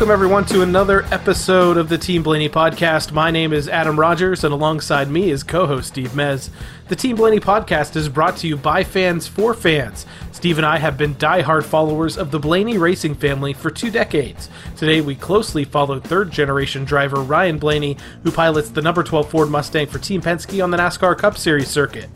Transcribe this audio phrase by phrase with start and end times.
[0.00, 3.12] Welcome, everyone, to another episode of the Team Blaney podcast.
[3.12, 6.48] My name is Adam Rogers, and alongside me is co host Steve Mez.
[6.88, 10.06] The Team Blaney podcast is brought to you by fans for fans.
[10.32, 14.48] Steve and I have been die-hard followers of the Blaney racing family for two decades.
[14.74, 19.50] Today, we closely follow third generation driver Ryan Blaney, who pilots the number 12 Ford
[19.50, 22.08] Mustang for Team Penske on the NASCAR Cup Series circuit.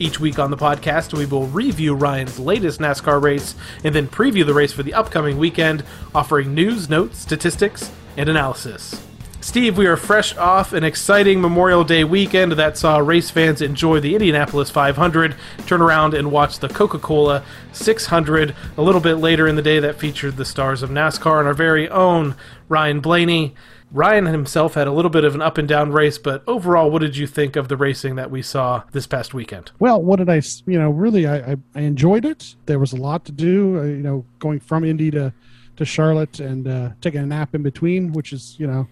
[0.00, 3.54] Each week on the podcast, we will review Ryan's latest NASCAR race
[3.84, 9.00] and then preview the race for the upcoming weekend, offering news, notes, statistics, and analysis.
[9.40, 13.60] Steve, we are fresh off an exciting Memorial Day weekend that saw uh, race fans
[13.60, 19.16] enjoy the Indianapolis 500, turn around and watch the Coca Cola 600 a little bit
[19.16, 22.34] later in the day that featured the stars of NASCAR and our very own
[22.68, 23.54] Ryan Blaney.
[23.94, 26.98] Ryan himself had a little bit of an up and down race, but overall, what
[26.98, 29.70] did you think of the racing that we saw this past weekend?
[29.78, 32.56] Well, what did I, you know, really, I, I, I enjoyed it.
[32.66, 35.32] There was a lot to do, uh, you know, going from Indy to,
[35.76, 38.88] to Charlotte and uh, taking a nap in between, which is, you know,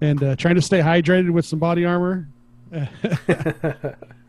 [0.00, 2.28] and uh, trying to stay hydrated with some body armor.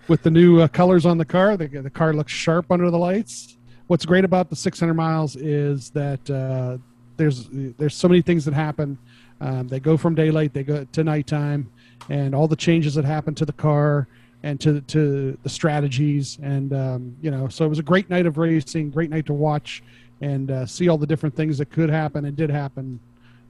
[0.07, 2.97] with the new uh, colors on the car, the, the car looks sharp under the
[2.97, 3.57] lights.
[3.85, 6.77] What's great about the 600 miles is that uh,
[7.15, 8.97] there's there's so many things that happen
[9.43, 11.69] um, they go from daylight, they go to nighttime,
[12.09, 14.07] and all the changes that happen to the car
[14.41, 18.25] and to to the strategies, and um, you know, so it was a great night
[18.25, 19.83] of racing, great night to watch
[20.21, 22.99] and uh, see all the different things that could happen and did happen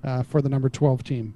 [0.04, 1.34] uh, for the number twelve team.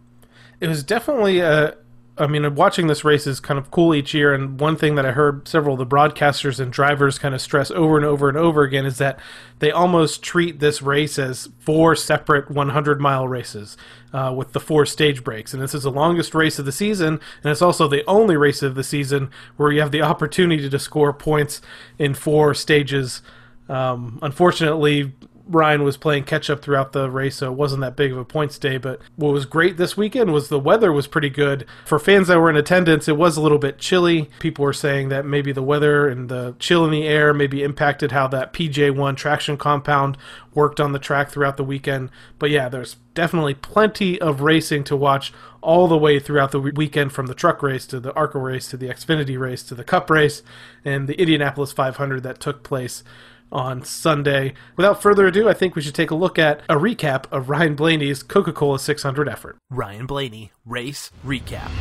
[0.59, 1.75] It was definitely a
[2.19, 4.33] I mean, watching this race is kind of cool each year.
[4.33, 7.69] And one thing that I heard several of the broadcasters and drivers kind of stress
[7.71, 9.19] over and over and over again is that
[9.59, 13.77] they almost treat this race as four separate 100 mile races
[14.13, 15.53] uh, with the four stage breaks.
[15.53, 17.19] And this is the longest race of the season.
[17.43, 20.79] And it's also the only race of the season where you have the opportunity to
[20.79, 21.61] score points
[21.99, 23.21] in four stages.
[23.69, 25.13] Um, unfortunately,
[25.49, 28.25] Ryan was playing catch up throughout the race, so it wasn't that big of a
[28.25, 28.77] points day.
[28.77, 31.65] But what was great this weekend was the weather was pretty good.
[31.85, 34.29] For fans that were in attendance, it was a little bit chilly.
[34.39, 38.11] People were saying that maybe the weather and the chill in the air maybe impacted
[38.11, 40.17] how that PJ1 traction compound
[40.53, 42.09] worked on the track throughout the weekend.
[42.39, 45.31] But yeah, there's definitely plenty of racing to watch
[45.61, 48.77] all the way throughout the weekend from the truck race to the ARCA race to
[48.77, 50.43] the Xfinity race to the Cup race
[50.85, 53.03] and the Indianapolis 500 that took place
[53.51, 54.53] on Sunday.
[54.75, 57.75] Without further ado, I think we should take a look at a recap of Ryan
[57.75, 59.57] Blaney's Coca Cola 600 effort.
[59.69, 61.71] Ryan Blaney, race recap.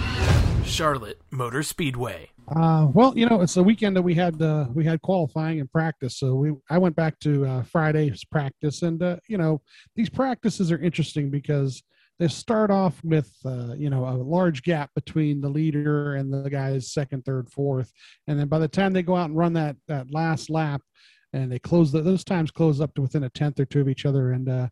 [0.64, 2.30] Charlotte Motor Speedway.
[2.48, 5.70] Uh, well, you know, it's the weekend that we had uh, we had qualifying and
[5.70, 6.18] practice.
[6.18, 9.62] So we I went back to uh, Friday's practice, and uh, you know,
[9.96, 11.82] these practices are interesting because
[12.18, 16.48] they start off with uh, you know a large gap between the leader and the
[16.48, 17.92] guys second, third, fourth,
[18.28, 20.82] and then by the time they go out and run that that last lap,
[21.36, 23.88] and they close the, those times close up to within a tenth or two of
[23.88, 24.32] each other.
[24.32, 24.68] And uh,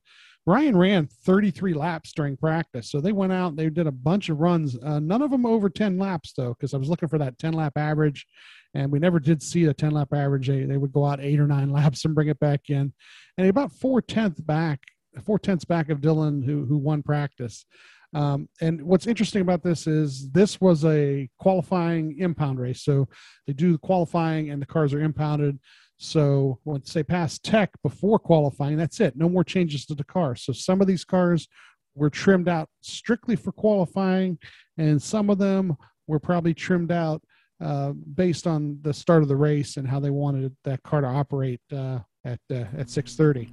[0.47, 3.57] Ryan ran 33 laps during practice, so they went out.
[3.57, 4.77] They did a bunch of runs.
[4.83, 7.53] Uh, none of them over 10 laps though, because I was looking for that 10
[7.53, 8.27] lap average,
[8.75, 10.49] and we never did see a 10 lap average.
[10.49, 12.93] They, they would go out eight or nine laps and bring it back in,
[13.39, 14.81] and about four tenths back,
[15.25, 17.67] four tenths back of Dillon who who won practice.
[18.15, 22.83] Um, and what's interesting about this is this was a qualifying impound race.
[22.83, 23.09] So
[23.47, 25.59] they do the qualifying and the cars are impounded.
[25.97, 29.17] So once they pass tech before qualifying, that's it.
[29.17, 30.37] No more changes to the car.
[30.37, 31.49] So some of these cars
[31.95, 34.39] were trimmed out strictly for qualifying,
[34.77, 37.23] and some of them were probably trimmed out
[37.61, 41.07] uh, based on the start of the race and how they wanted that car to
[41.07, 43.49] operate uh, at uh, at 6:30.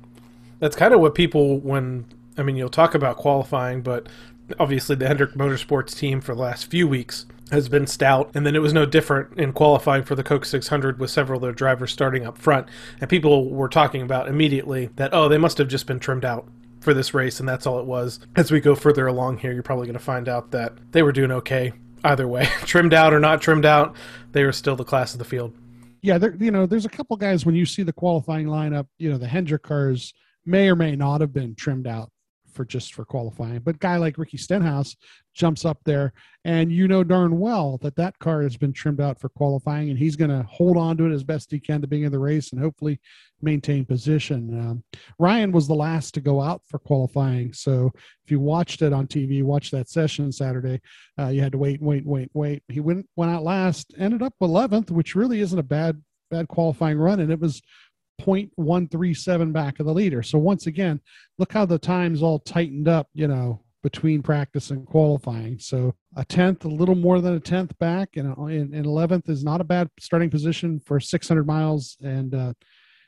[0.60, 2.06] That's kind of what people when
[2.38, 4.10] I mean you'll talk about qualifying, but
[4.60, 8.56] obviously the Hendrick Motorsports team for the last few weeks has been stout, and then
[8.56, 11.92] it was no different in qualifying for the Coke 600 with several of their drivers
[11.92, 12.68] starting up front.
[13.00, 16.48] And people were talking about immediately that, oh, they must have just been trimmed out
[16.80, 18.20] for this race, and that's all it was.
[18.36, 21.12] As we go further along here, you're probably going to find out that they were
[21.12, 21.74] doing okay
[22.04, 22.46] either way.
[22.64, 23.96] trimmed out or not trimmed out,
[24.32, 25.54] they were still the class of the field.
[26.02, 29.12] Yeah, there, you know, there's a couple guys when you see the qualifying lineup, you
[29.12, 30.14] know, the Hendrick cars
[30.46, 32.12] may or may not have been trimmed out
[32.54, 33.60] for just for qualifying.
[33.60, 34.96] But guy like Ricky Stenhouse
[35.34, 36.14] jumps up there,
[36.44, 39.98] and you know darn well that that car has been trimmed out for qualifying, and
[39.98, 42.20] he's going to hold on to it as best he can to being in the
[42.20, 43.00] race and hopefully
[43.42, 44.60] maintain position.
[44.60, 44.84] Um,
[45.20, 47.92] Ryan was the last to go out for qualifying, so
[48.24, 50.82] if you watched it on TV, watched that session Saturday,
[51.20, 52.64] uh, you had to wait, wait, wait, wait.
[52.68, 56.02] He went went out last, ended up 11th, which really isn't a bad
[56.32, 57.62] bad qualifying run, and it was
[58.22, 60.24] 0.137 back of the leader.
[60.24, 61.00] So once again,
[61.38, 65.58] look how the times all tightened up, you know, between practice and qualifying.
[65.60, 69.62] So a tenth, a little more than a tenth back, and in 11th is not
[69.62, 71.98] a bad starting position for 600 miles.
[72.02, 72.54] And uh,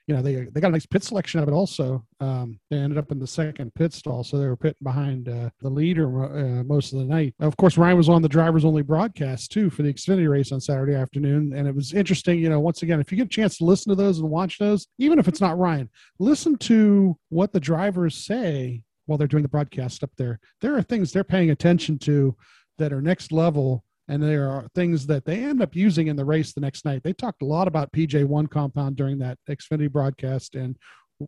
[0.07, 1.53] you know, they they got a nice pit selection of it.
[1.53, 5.29] Also, um, they ended up in the second pit stall, so they were pitting behind
[5.29, 7.33] uh, the leader uh, most of the night.
[7.39, 10.59] Of course, Ryan was on the drivers only broadcast too for the Xfinity race on
[10.59, 12.39] Saturday afternoon, and it was interesting.
[12.39, 14.57] You know, once again, if you get a chance to listen to those and watch
[14.57, 15.89] those, even if it's not Ryan,
[16.19, 20.39] listen to what the drivers say while they're doing the broadcast up there.
[20.59, 22.35] There are things they're paying attention to
[22.77, 26.25] that are next level and there are things that they end up using in the
[26.25, 27.03] race the next night.
[27.03, 30.77] They talked a lot about PJ1 compound during that Xfinity broadcast and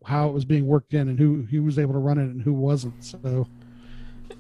[0.06, 2.42] how it was being worked in and who who was able to run it and
[2.42, 3.04] who wasn't.
[3.04, 3.48] So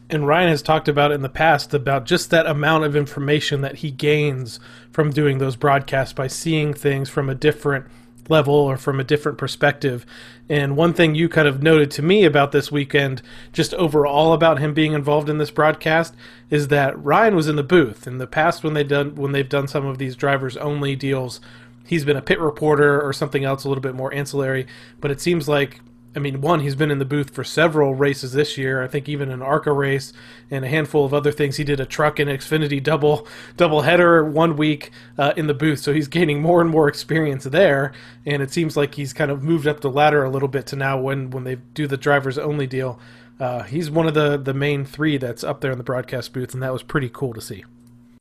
[0.09, 3.77] and Ryan has talked about in the past about just that amount of information that
[3.77, 4.59] he gains
[4.91, 7.85] from doing those broadcasts by seeing things from a different
[8.29, 10.05] level or from a different perspective.
[10.49, 14.59] And one thing you kind of noted to me about this weekend, just overall about
[14.59, 16.13] him being involved in this broadcast,
[16.49, 18.07] is that Ryan was in the booth.
[18.07, 21.41] In the past, when they done when they've done some of these drivers only deals,
[21.85, 24.67] he's been a pit reporter or something else a little bit more ancillary.
[25.01, 25.81] But it seems like
[26.15, 28.81] I mean, one, he's been in the booth for several races this year.
[28.81, 30.13] I think even an ARCA race
[30.49, 31.57] and a handful of other things.
[31.57, 33.27] He did a truck and Xfinity double
[33.57, 37.43] double header one week uh, in the booth, so he's gaining more and more experience
[37.43, 37.91] there.
[38.25, 40.75] And it seems like he's kind of moved up the ladder a little bit to
[40.75, 42.99] now when when they do the drivers only deal.
[43.37, 46.53] Uh, he's one of the the main three that's up there in the broadcast booth,
[46.53, 47.65] and that was pretty cool to see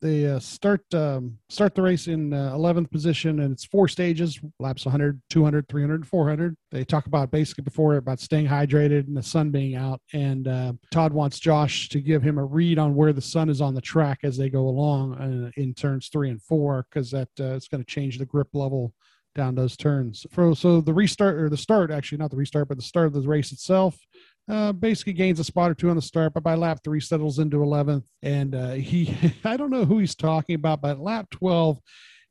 [0.05, 4.39] they uh, start um, start the race in uh, 11th position and it's four stages
[4.59, 9.23] laps 100 200 300 400 they talk about basically before about staying hydrated and the
[9.23, 13.13] sun being out and uh, todd wants josh to give him a read on where
[13.13, 16.41] the sun is on the track as they go along uh, in turns three and
[16.41, 18.93] four because that uh, it's going to change the grip level
[19.33, 20.25] down those turns.
[20.33, 23.27] So the restart or the start actually not the restart but the start of the
[23.27, 23.97] race itself
[24.47, 27.39] uh, basically gains a spot or two on the start, but by lap three settles
[27.39, 28.05] into 11th.
[28.21, 31.79] And uh, he, I don't know who he's talking about, but lap 12,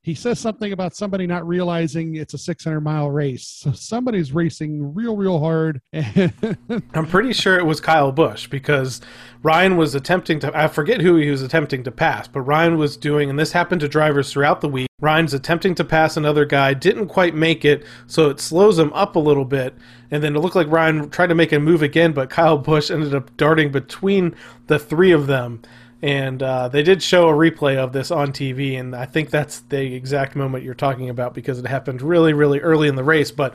[0.04, 3.46] he says something about somebody not realizing it's a 600 mile race.
[3.46, 5.80] So somebody's racing real, real hard.
[5.94, 9.00] I'm pretty sure it was Kyle Busch because
[9.42, 12.98] Ryan was attempting to, I forget who he was attempting to pass, but Ryan was
[12.98, 14.88] doing, and this happened to drivers throughout the week.
[15.00, 19.16] Ryan's attempting to pass another guy, didn't quite make it, so it slows him up
[19.16, 19.74] a little bit.
[20.10, 22.90] And then it looked like Ryan tried to make a move again, but Kyle Busch
[22.90, 24.34] ended up darting between
[24.66, 25.62] the three of them
[26.04, 29.60] and uh, they did show a replay of this on TV, and I think that's
[29.60, 33.30] the exact moment you're talking about because it happened really, really early in the race.
[33.30, 33.54] But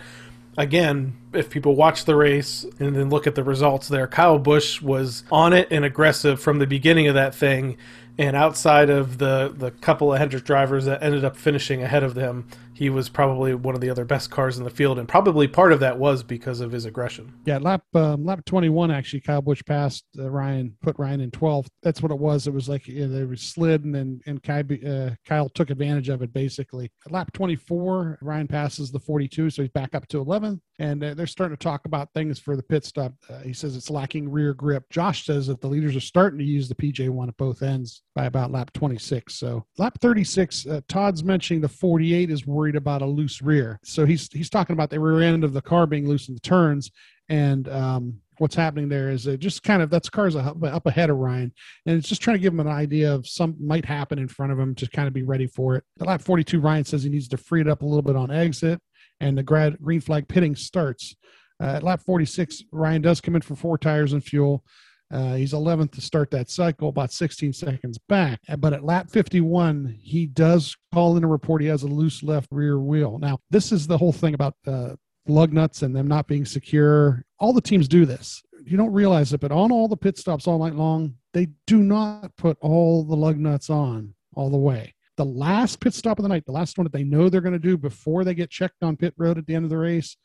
[0.57, 4.81] again, if people watch the race and then look at the results there, Kyle Busch
[4.81, 7.77] was on it and aggressive from the beginning of that thing.
[8.17, 12.15] And outside of the, the couple of Hendrick drivers that ended up finishing ahead of
[12.15, 12.47] them,
[12.79, 15.73] he was probably one of the other best cars in the field, and probably part
[15.73, 17.33] of that was because of his aggression.
[17.43, 21.29] Yeah, lap um, lap twenty one actually, Kyle Busch passed uh, Ryan, put Ryan in
[21.29, 21.69] twelfth.
[21.83, 22.47] That's what it was.
[22.47, 25.71] It was like you know, they were slid, and then and Kyle, uh, Kyle took
[25.71, 26.89] advantage of it basically.
[27.05, 30.61] At lap twenty four, Ryan passes the forty two, so he's back up to eleventh,
[30.79, 33.11] and uh, they're starting to talk about things for the pit stop.
[33.29, 34.85] Uh, he says it's lacking rear grip.
[34.89, 38.03] Josh says that the leaders are starting to use the PJ one at both ends
[38.15, 39.35] by about lap twenty six.
[39.35, 43.06] So lap thirty six, uh, Todd's mentioning the forty eight is worried worried about a
[43.06, 43.80] loose rear.
[43.83, 46.39] So he's he's talking about the rear end of the car being loose in the
[46.39, 46.92] turns,
[47.27, 51.18] and um, what's happening there is it just kind of that's cars up, ahead of
[51.18, 51.51] Ryan,
[51.88, 54.51] and it's just trying to give him an idea of some might happen in front
[54.51, 55.83] of him to kind of be ready for it.
[56.00, 58.30] At lap 42, Ryan says he needs to free it up a little bit on
[58.30, 58.80] exit,
[59.19, 61.16] and the grad, green flag pitting starts.
[61.61, 64.64] Uh, at lap 46, Ryan does come in for four tires and fuel.
[65.11, 68.39] Uh, he's 11th to start that cycle, about 16 seconds back.
[68.47, 72.21] Uh, but at lap 51, he does call in a report he has a loose
[72.21, 73.18] left rear wheel.
[73.19, 74.95] Now, this is the whole thing about uh,
[75.28, 77.23] lug nuts and them not being secure.
[77.39, 78.44] All the teams do this.
[78.66, 81.81] You don't realize it, but on all the pit stops all night long, they do
[81.81, 84.94] not put all the lug nuts on all the way.
[85.18, 87.54] The last pit stop of the night, the last one that they know they're going
[87.54, 90.16] to do before they get checked on pit road at the end of the race,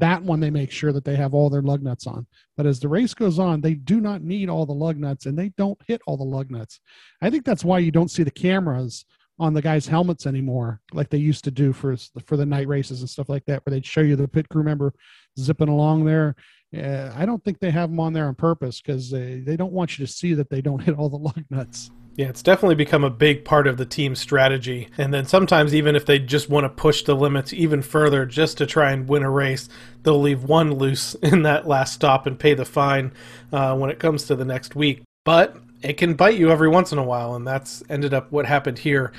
[0.00, 2.26] that one they make sure that they have all their lug nuts on.
[2.56, 5.38] But as the race goes on, they do not need all the lug nuts and
[5.38, 6.80] they don't hit all the lug nuts.
[7.22, 9.04] I think that's why you don't see the cameras
[9.38, 13.00] on the guys' helmets anymore, like they used to do for for the night races
[13.00, 14.92] and stuff like that, where they'd show you the pit crew member
[15.38, 16.34] zipping along there.
[16.76, 19.72] Uh, I don't think they have them on there on purpose because they, they don't
[19.72, 21.90] want you to see that they don't hit all the lug nuts.
[22.18, 24.88] Yeah, it's definitely become a big part of the team's strategy.
[24.98, 28.58] And then sometimes, even if they just want to push the limits even further just
[28.58, 29.68] to try and win a race,
[30.02, 33.12] they'll leave one loose in that last stop and pay the fine
[33.52, 35.02] uh, when it comes to the next week.
[35.24, 38.46] But it can bite you every once in a while, and that's ended up what
[38.46, 39.12] happened here.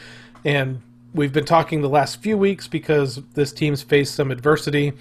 [0.43, 0.81] And
[1.13, 4.91] we've been talking the last few weeks because this team's faced some adversity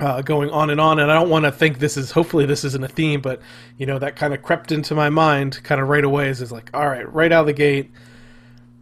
[0.00, 0.98] uh, going on and on.
[0.98, 3.40] And I don't want to think this is, hopefully, this isn't a theme, but,
[3.76, 6.52] you know, that kind of crept into my mind kind of right away is, is
[6.52, 7.90] like, all right, right out of the gate,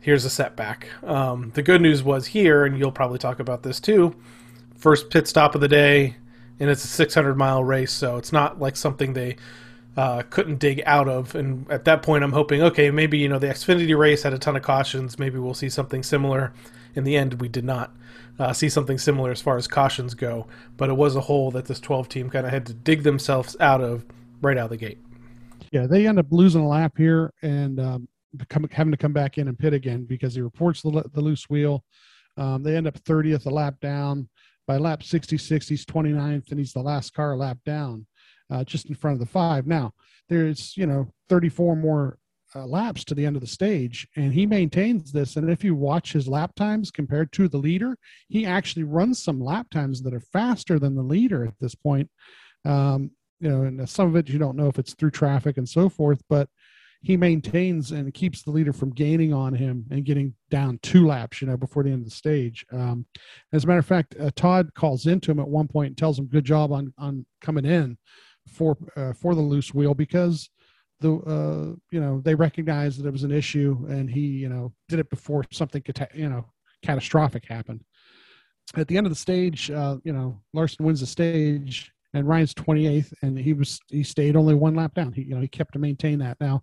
[0.00, 0.88] here's a setback.
[1.02, 4.14] Um, the good news was here, and you'll probably talk about this too,
[4.76, 6.16] first pit stop of the day,
[6.60, 9.36] and it's a 600 mile race, so it's not like something they
[9.96, 11.34] uh, couldn't dig out of.
[11.34, 14.38] And at that point, I'm hoping, okay, maybe you know the Xfinity race had a
[14.38, 15.18] ton of cautions.
[15.18, 16.52] Maybe we'll see something similar.
[16.94, 17.94] In the end, we did not
[18.38, 21.66] uh, see something similar as far as cautions go, but it was a hole that
[21.66, 24.04] this 12 team kind of had to dig themselves out of
[24.42, 24.98] right out of the gate.
[25.72, 28.08] Yeah, they end up losing a lap here and um,
[28.70, 31.84] having to come back in and pit again because he reports the, the loose wheel.
[32.36, 34.28] Um, they end up 30th a lap down.
[34.66, 38.04] By lap 66, he's 29th, and he's the last car lap down,
[38.50, 39.66] uh, just in front of the five.
[39.66, 39.92] Now,
[40.28, 42.18] there's, you know, 34 more
[42.56, 45.36] uh, laps to the end of the stage, and he maintains this.
[45.36, 47.98] And if you watch his lap times compared to the leader,
[48.28, 52.08] he actually runs some lap times that are faster than the leader at this point.
[52.64, 53.10] Um,
[53.40, 55.88] you know, and some of it you don't know if it's through traffic and so
[55.88, 56.48] forth, but
[57.02, 61.40] he maintains and keeps the leader from gaining on him and getting down two laps,
[61.40, 62.64] you know, before the end of the stage.
[62.72, 63.06] Um,
[63.52, 66.18] as a matter of fact, uh, Todd calls into him at one point and tells
[66.18, 67.98] him, "Good job on on coming in
[68.48, 70.48] for uh, for the loose wheel because
[71.00, 74.72] the uh, you know they recognized that it was an issue and he you know
[74.88, 75.82] did it before something
[76.14, 76.46] you know
[76.82, 77.82] catastrophic happened."
[78.74, 82.54] At the end of the stage, uh, you know, Larson wins the stage and Ryan's
[82.54, 85.12] 28th, and he was he stayed only one lap down.
[85.12, 86.38] He you know he kept to maintain that.
[86.40, 86.62] Now,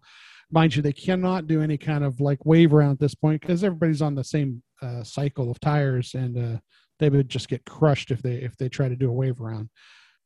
[0.51, 3.63] mind you, they cannot do any kind of like wave around at this point because
[3.63, 6.59] everybody's on the same uh, cycle of tires, and uh,
[6.99, 9.69] they would just get crushed if they if they try to do a wave around.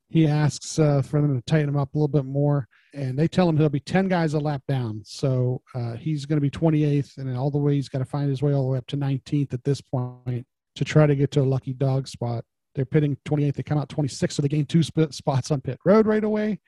[0.09, 3.27] He asks uh, for them to tighten him up a little bit more, and they
[3.27, 5.01] tell him he'll be 10 guys a lap down.
[5.03, 8.29] So uh, he's going to be 28th, and all the way he's got to find
[8.29, 10.45] his way all the way up to 19th at this point
[10.75, 12.45] to try to get to a lucky dog spot.
[12.73, 13.55] They're pitting 28th.
[13.55, 16.59] They come out 26th, so they gain two sp- spots on pit road right away.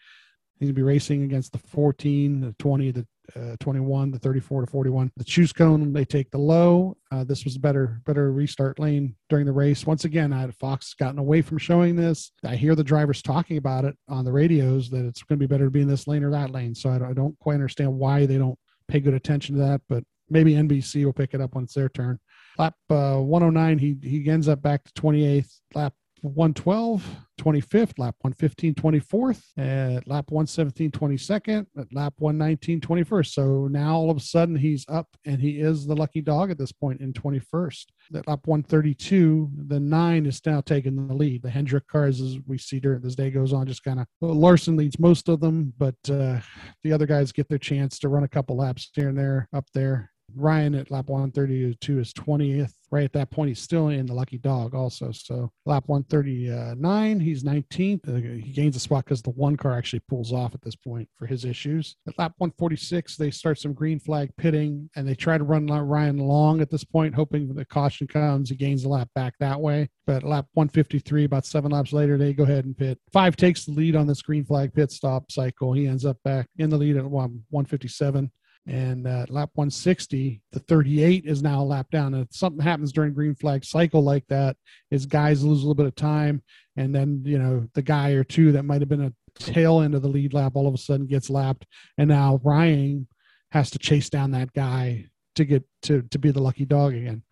[0.59, 4.61] He's going to be racing against the 14, the 20, the uh, 21, the 34
[4.61, 5.11] to 41.
[5.15, 6.97] The choose cone, they take the low.
[7.11, 9.85] Uh, this was a better, better restart lane during the race.
[9.85, 12.31] Once again, I had Fox gotten away from showing this.
[12.43, 15.51] I hear the drivers talking about it on the radios that it's going to be
[15.51, 16.75] better to be in this lane or that lane.
[16.75, 20.03] So I, I don't quite understand why they don't pay good attention to that, but
[20.29, 22.19] maybe NBC will pick it up when it's their turn.
[22.57, 25.59] Lap uh, 109, he he ends up back to 28th.
[25.73, 27.03] Lap 112,
[27.39, 33.27] 25th, lap 115, 24th, at lap 117, 22nd, at lap 119, 21st.
[33.27, 36.57] So now all of a sudden he's up and he is the lucky dog at
[36.57, 37.85] this point in 21st.
[38.15, 41.43] At lap 132, the nine is now taking the lead.
[41.43, 44.75] The Hendrick cars, as we see during this day goes on, just kind of Larson
[44.75, 46.39] leads most of them, but uh,
[46.83, 49.65] the other guys get their chance to run a couple laps here and there up
[49.73, 50.11] there.
[50.35, 52.73] Ryan at lap 132 is 20th.
[52.91, 55.11] Right at that point, he's still in the lucky dog also.
[55.11, 58.09] So lap 139, he's 19th.
[58.09, 61.07] Uh, he gains a spot because the one car actually pulls off at this point
[61.13, 61.95] for his issues.
[62.07, 66.17] At lap 146, they start some green flag pitting and they try to run Ryan
[66.17, 68.49] long at this point, hoping the caution comes.
[68.49, 69.89] He gains a lap back that way.
[70.07, 72.97] But lap 153, about seven laps later, they go ahead and pit.
[73.13, 75.73] Five takes the lead on this green flag pit stop cycle.
[75.73, 78.31] He ends up back in the lead at 157.
[78.67, 82.13] And at lap 160, the 38 is now a lap down.
[82.13, 84.57] And if something happens during green flag cycle like that,
[84.91, 86.43] is guys lose a little bit of time,
[86.75, 89.95] and then you know the guy or two that might have been a tail end
[89.95, 91.65] of the lead lap all of a sudden gets lapped,
[91.97, 93.07] and now Ryan
[93.51, 97.23] has to chase down that guy to get to to be the lucky dog again.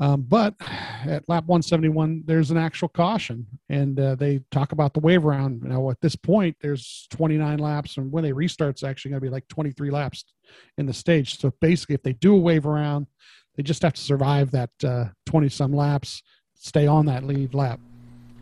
[0.00, 0.54] Um, but
[1.04, 5.62] at lap 171, there's an actual caution, and uh, they talk about the wave around.
[5.62, 9.26] Now, at this point, there's 29 laps, and when they restart, it's actually going to
[9.26, 10.24] be like 23 laps
[10.76, 11.38] in the stage.
[11.40, 13.08] So basically, if they do a wave around,
[13.56, 14.70] they just have to survive that
[15.26, 16.22] 20 uh, some laps,
[16.54, 17.80] stay on that lead lap.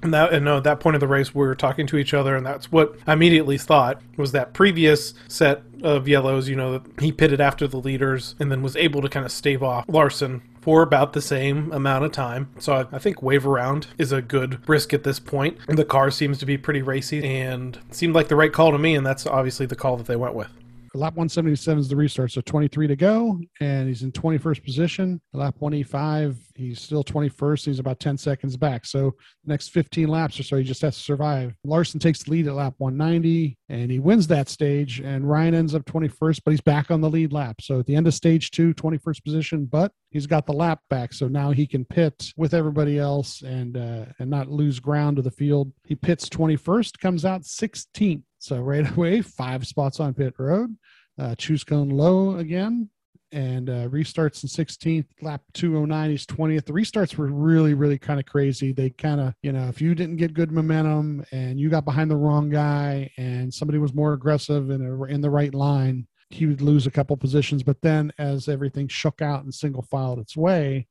[0.03, 2.15] And that and no, at that point of the race, we were talking to each
[2.15, 6.49] other, and that's what I immediately thought was that previous set of yellows.
[6.49, 9.63] You know, he pitted after the leaders, and then was able to kind of stave
[9.63, 12.49] off Larson for about the same amount of time.
[12.59, 15.59] So I, I think wave around is a good risk at this point.
[15.69, 18.97] The car seems to be pretty racy and seemed like the right call to me,
[18.97, 20.49] and that's obviously the call that they went with.
[20.97, 25.21] Lap 177 is the restart, so 23 to go, and he's in 21st position.
[25.33, 27.67] Lap 185, he's still 21st.
[27.67, 28.87] He's about 10 seconds back.
[28.87, 31.55] So next 15 laps or so, he just has to survive.
[31.65, 35.01] Larson takes the lead at lap 190, and he wins that stage.
[35.01, 37.61] And Ryan ends up 21st, but he's back on the lead lap.
[37.61, 41.13] So at the end of stage two, 21st position, but he's got the lap back.
[41.13, 45.23] So now he can pit with everybody else and uh, and not lose ground to
[45.23, 45.73] the field.
[45.85, 48.23] He pits 21st, comes out 16th.
[48.47, 50.77] So right away, five spots on pit road.
[51.19, 52.91] Uh, choose cone low again
[53.33, 58.21] and uh, restarts in 16th lap 209 he's 20th the restarts were really really kind
[58.21, 58.73] of crazy.
[58.73, 62.11] They kind of you know if you didn't get good momentum and you got behind
[62.11, 66.47] the wrong guy and somebody was more aggressive in, a, in the right line he
[66.47, 67.63] would lose a couple positions.
[67.63, 70.87] But then as everything shook out and single filed its way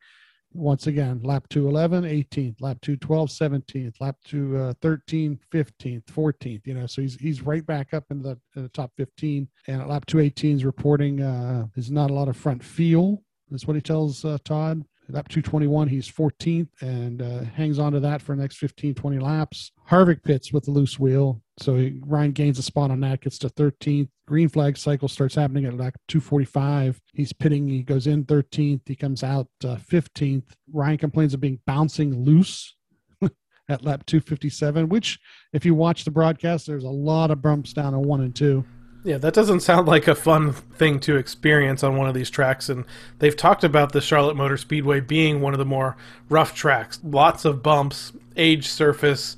[0.56, 6.62] once again, lap 211, 18th, lap 212, 17th, lap 213, 15th, 14th.
[6.66, 9.48] You know, so he's he's right back up in the, in the top 15.
[9.68, 13.22] And at lap 218 is reporting uh, there's not a lot of front feel.
[13.52, 14.84] That's what he tells uh, Todd.
[15.08, 19.20] Lap 221, he's 14th and uh, hangs on to that for the next 15, 20
[19.20, 19.72] laps.
[19.88, 21.44] Harvick pits with the loose wheel.
[21.58, 24.10] So Ryan gains a spot on that, gets to 13th.
[24.28, 27.00] Green flag cycle starts happening at like 245.
[27.14, 30.44] He's pitting, he goes in 13th, he comes out uh, 15th.
[30.74, 32.76] Ryan complains of being bouncing loose
[33.70, 35.20] at lap 257, which,
[35.54, 38.66] if you watch the broadcast, there's a lot of bumps down on one and two.
[39.06, 42.70] Yeah, that doesn't sound like a fun thing to experience on one of these tracks.
[42.70, 42.86] And
[43.20, 45.96] they've talked about the Charlotte Motor Speedway being one of the more
[46.28, 47.00] rough tracks.
[47.04, 49.38] Lots of bumps, age surface,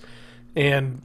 [0.56, 1.02] and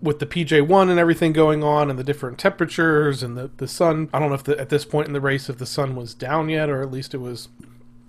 [0.00, 4.08] with the PJ1 and everything going on and the different temperatures and the, the sun.
[4.12, 6.14] I don't know if the, at this point in the race if the sun was
[6.14, 7.48] down yet or at least it was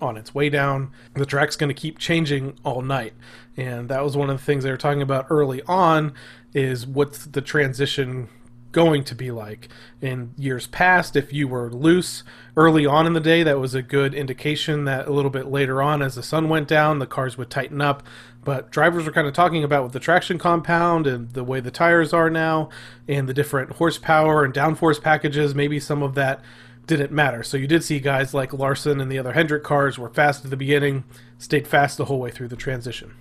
[0.01, 0.91] on its way down.
[1.15, 3.13] The track's going to keep changing all night.
[3.57, 6.13] And that was one of the things they were talking about early on
[6.53, 8.29] is what's the transition
[8.71, 9.67] going to be like.
[10.01, 12.23] In years past, if you were loose
[12.55, 15.81] early on in the day, that was a good indication that a little bit later
[15.81, 18.03] on, as the sun went down, the cars would tighten up.
[18.49, 21.69] But drivers were kind of talking about with the traction compound and the way the
[21.69, 22.69] tires are now,
[23.07, 26.41] and the different horsepower and downforce packages, maybe some of that
[26.87, 27.43] didn't matter.
[27.43, 30.49] So you did see guys like Larson and the other Hendrick cars were fast at
[30.49, 31.03] the beginning,
[31.37, 33.13] stayed fast the whole way through the transition.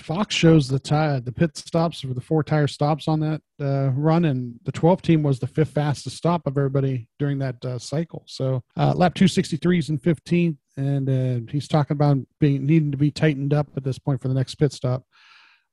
[0.00, 3.90] Fox shows the tire, the pit stops for the four tire stops on that uh,
[3.96, 7.80] run, and the 12 team was the fifth fastest stop of everybody during that uh,
[7.80, 8.22] cycle.
[8.28, 12.98] So uh, lap 263 is in 15th, and uh, he's talking about being needing to
[12.98, 15.04] be tightened up at this point for the next pit stop.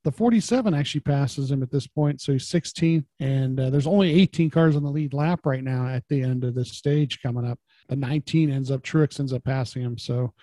[0.03, 4.13] The 47 actually passes him at this point, so he's 16th, and uh, there's only
[4.21, 7.45] 18 cars on the lead lap right now at the end of this stage coming
[7.45, 7.57] up.
[7.87, 10.33] The 19 ends up Truex ends up passing him, so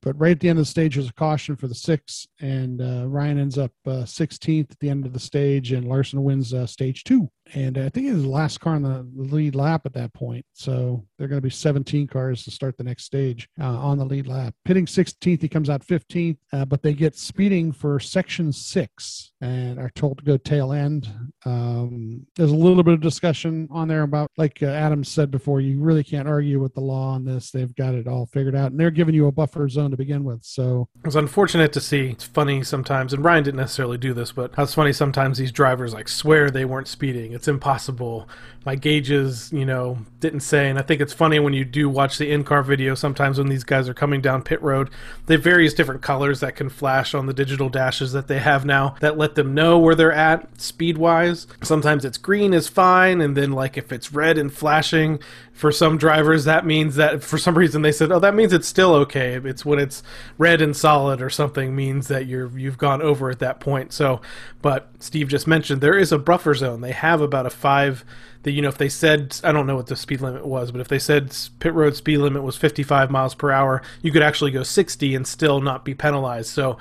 [0.00, 2.80] but right at the end of the stage, there's a caution for the six, and
[2.80, 6.52] uh, Ryan ends up uh, 16th at the end of the stage, and Larson wins
[6.52, 7.28] uh, stage two.
[7.54, 10.44] And I think was the last car on the lead lap at that point.
[10.52, 13.96] So there are going to be 17 cars to start the next stage uh, on
[13.96, 14.54] the lead lap.
[14.66, 19.78] Pitting 16th, he comes out 15th, uh, but they get speeding for section six and
[19.78, 21.10] are told to go tail end.
[21.46, 25.60] Um, there's a little bit of discussion on there about, like uh, Adam said before,
[25.60, 27.50] you really can't argue with the law on this.
[27.50, 30.24] They've got it all figured out, and they're giving you a buffer zone to begin
[30.24, 30.44] with.
[30.44, 32.10] So it was unfortunate to see.
[32.10, 35.52] It's funny sometimes, and Ryan didn't necessarily do this, but how it's funny sometimes these
[35.52, 38.28] drivers like swear they weren't speeding it's impossible.
[38.64, 40.68] My gauges, you know, didn't say.
[40.68, 43.48] And I think it's funny when you do watch the in car video, sometimes when
[43.48, 44.90] these guys are coming down pit road,
[45.26, 48.66] they have various different colors that can flash on the digital dashes that they have
[48.66, 51.46] now that let them know where they're at speed wise.
[51.62, 53.20] Sometimes it's green is fine.
[53.20, 55.20] And then, like, if it's red and flashing,
[55.58, 58.68] for some drivers that means that for some reason they said oh that means it's
[58.68, 60.02] still okay when it's
[60.36, 64.20] red and solid or something means that you're you've gone over at that point so
[64.62, 68.04] but steve just mentioned there is a buffer zone they have about a five
[68.42, 70.80] that you know if they said i don't know what the speed limit was but
[70.80, 74.50] if they said pit road speed limit was 55 miles per hour you could actually
[74.50, 76.78] go 60 and still not be penalized so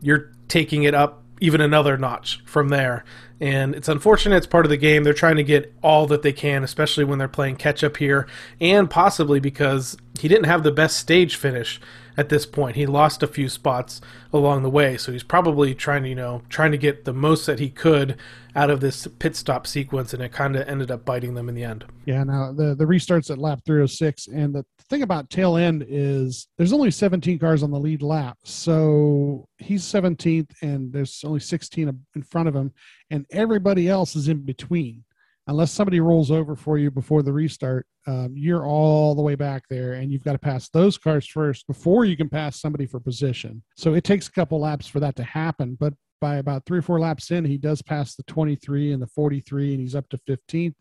[0.00, 3.04] you're taking it up even another notch from there.
[3.40, 5.04] And it's unfortunate it's part of the game.
[5.04, 8.26] They're trying to get all that they can, especially when they're playing catch up here,
[8.60, 11.80] and possibly because he didn't have the best stage finish
[12.16, 12.76] at this point.
[12.76, 14.00] He lost a few spots
[14.32, 17.46] along the way, so he's probably trying to, you know, trying to get the most
[17.46, 18.16] that he could
[18.56, 21.54] out of this pit stop sequence, and it kind of ended up biting them in
[21.54, 21.84] the end.
[22.04, 26.48] Yeah, now the the restarts at lap 306, and the thing about tail end is
[26.56, 32.00] there's only 17 cars on the lead lap, so he's 17th, and there's only 16
[32.14, 32.72] in front of him,
[33.10, 35.04] and everybody else is in between
[35.46, 39.64] unless somebody rolls over for you before the restart, um, you're all the way back
[39.68, 43.00] there and you've got to pass those cars first before you can pass somebody for
[43.00, 43.62] position.
[43.76, 45.76] So it takes a couple laps for that to happen.
[45.78, 49.06] But by about three or four laps in, he does pass the 23 and the
[49.06, 50.74] 43 and he's up to 15th,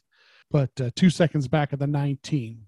[0.49, 2.61] but uh, two seconds back of the 19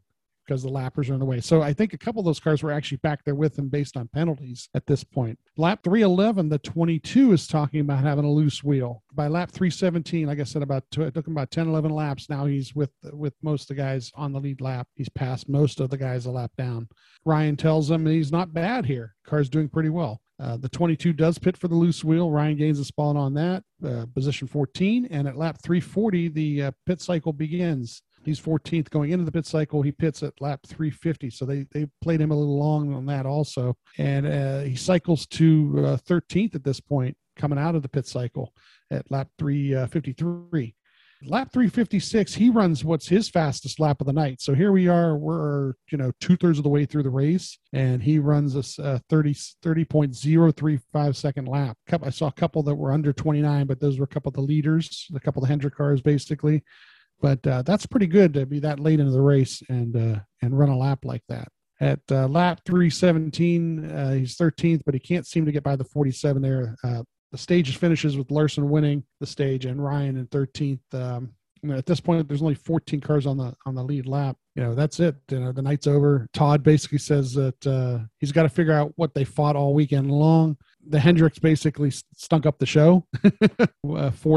[0.46, 1.42] because the lappers are in the way.
[1.42, 3.98] So I think a couple of those cars were actually back there with him based
[3.98, 5.40] on penalties at this point.
[5.58, 9.04] Lap 311, the 22 is talking about having a loose wheel.
[9.14, 12.30] By lap 317, like I said, about it took him about 10, 11 laps.
[12.30, 14.88] Now he's with with most of the guys on the lead lap.
[14.96, 16.88] He's passed most of the guys a lap down.
[17.26, 19.16] Ryan tells him he's not bad here.
[19.26, 20.22] Car's doing pretty well.
[20.38, 22.30] Uh, the 22 does pit for the loose wheel.
[22.30, 25.08] Ryan gains a spot on that, uh, position 14.
[25.10, 28.02] And at lap 340, the uh, pit cycle begins.
[28.26, 29.82] He's 14th going into the pit cycle.
[29.82, 33.26] He pits at lap 350, so they they played him a little long on that
[33.26, 37.90] also, and uh, he cycles to uh, 13th at this point coming out of the
[37.90, 38.54] pit cycle
[38.92, 40.76] at lap 353.
[41.28, 44.42] lap 356 he runs what's his fastest lap of the night.
[44.42, 48.02] So here we are we're you know two-thirds of the way through the race and
[48.02, 51.78] he runs a, a 30 30.035 second lap.
[52.04, 54.42] I saw a couple that were under 29 but those were a couple of the
[54.42, 56.64] leaders a couple of the hendrick cars basically
[57.22, 60.58] but uh, that's pretty good to be that late into the race and uh, and
[60.58, 61.48] run a lap like that
[61.82, 65.84] at uh, lap 317 uh, he's 13th but he can't seem to get by the
[65.84, 67.04] 47 there uh,
[67.36, 70.80] the stage finishes with Larson winning the stage and Ryan in 13th.
[70.94, 71.34] Um,
[71.70, 74.38] at this point, there's only 14 cars on the on the lead lap.
[74.56, 75.16] You know, that's it.
[75.30, 76.30] You know, the night's over.
[76.32, 80.12] Todd basically says that uh, he's got to figure out what they fought all weekend
[80.12, 80.56] long.
[80.88, 83.06] The Hendricks basically stunk up the show.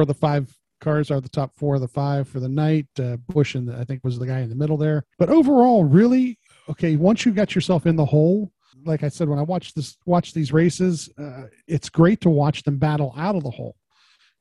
[0.03, 2.87] of the five cars are the top four of the five for the night.
[2.99, 5.05] Uh, Busch and I think was the guy in the middle there.
[5.19, 6.39] But overall, really,
[6.69, 6.97] okay.
[6.97, 8.53] Once you got yourself in the hole,
[8.85, 12.63] like I said, when I watch this, watch these races, uh, it's great to watch
[12.63, 13.77] them battle out of the hole.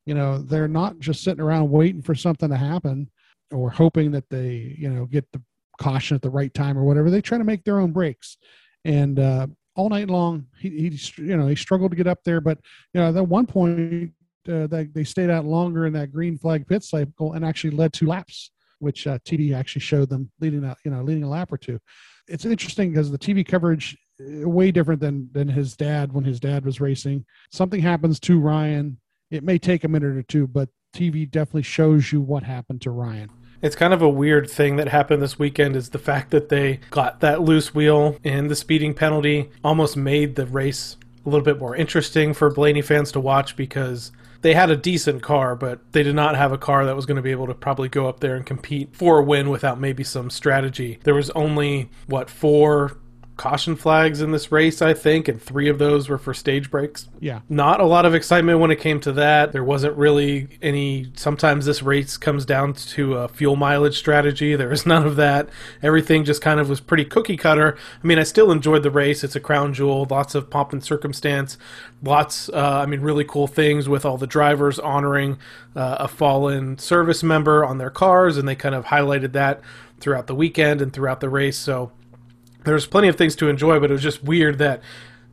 [0.06, 3.10] You know, they're not just sitting around waiting for something to happen
[3.52, 5.42] or hoping that they, you know, get the
[5.80, 7.10] caution at the right time or whatever.
[7.10, 8.38] They try to make their own breaks,
[8.86, 12.42] and uh, all night long, he, he, you know, he struggled to get up there.
[12.42, 12.60] But
[12.94, 14.12] you know, at one point,
[14.48, 17.94] uh, they, they stayed out longer in that green flag pit cycle and actually led
[17.94, 19.18] two laps, which uh,
[19.54, 21.80] actually showed them leading out, you know, leading a lap or two.
[22.28, 26.66] It's interesting because the TV coverage way different than than his dad when his dad
[26.66, 27.26] was racing.
[27.52, 29.00] Something happens to Ryan.
[29.30, 32.92] It may take a minute or two, but TV definitely shows you what happened to
[32.92, 33.30] Ryan.
[33.62, 36.80] It's kind of a weird thing that happened this weekend is the fact that they
[36.92, 41.60] got that loose wheel and the speeding penalty almost made the race a little bit
[41.60, 46.04] more interesting for Blaney fans to watch because they had a decent car, but they
[46.04, 48.20] did not have a car that was going to be able to probably go up
[48.20, 51.00] there and compete for a win without maybe some strategy.
[51.04, 52.98] There was only what four
[53.38, 57.08] caution flags in this race, I think, and three of those were for stage breaks.
[57.20, 57.42] Yeah.
[57.48, 59.52] Not a lot of excitement when it came to that.
[59.52, 61.12] There wasn't really any.
[61.16, 64.56] Sometimes this race comes down to a fuel mileage strategy.
[64.56, 65.50] There was none of that.
[65.82, 67.78] Everything just kind of was pretty cookie cutter.
[68.04, 69.24] I mean, I still enjoyed the race.
[69.24, 71.58] It's a crown jewel, lots of pomp and circumstance,
[72.04, 75.38] lots, uh, I mean, really cool things with all the drivers honoring
[75.76, 79.62] uh, a fallen service member on their cars, and they kind of highlighted that
[80.00, 81.58] throughout the weekend and throughout the race.
[81.58, 81.92] So,
[82.68, 84.82] there's plenty of things to enjoy, but it was just weird that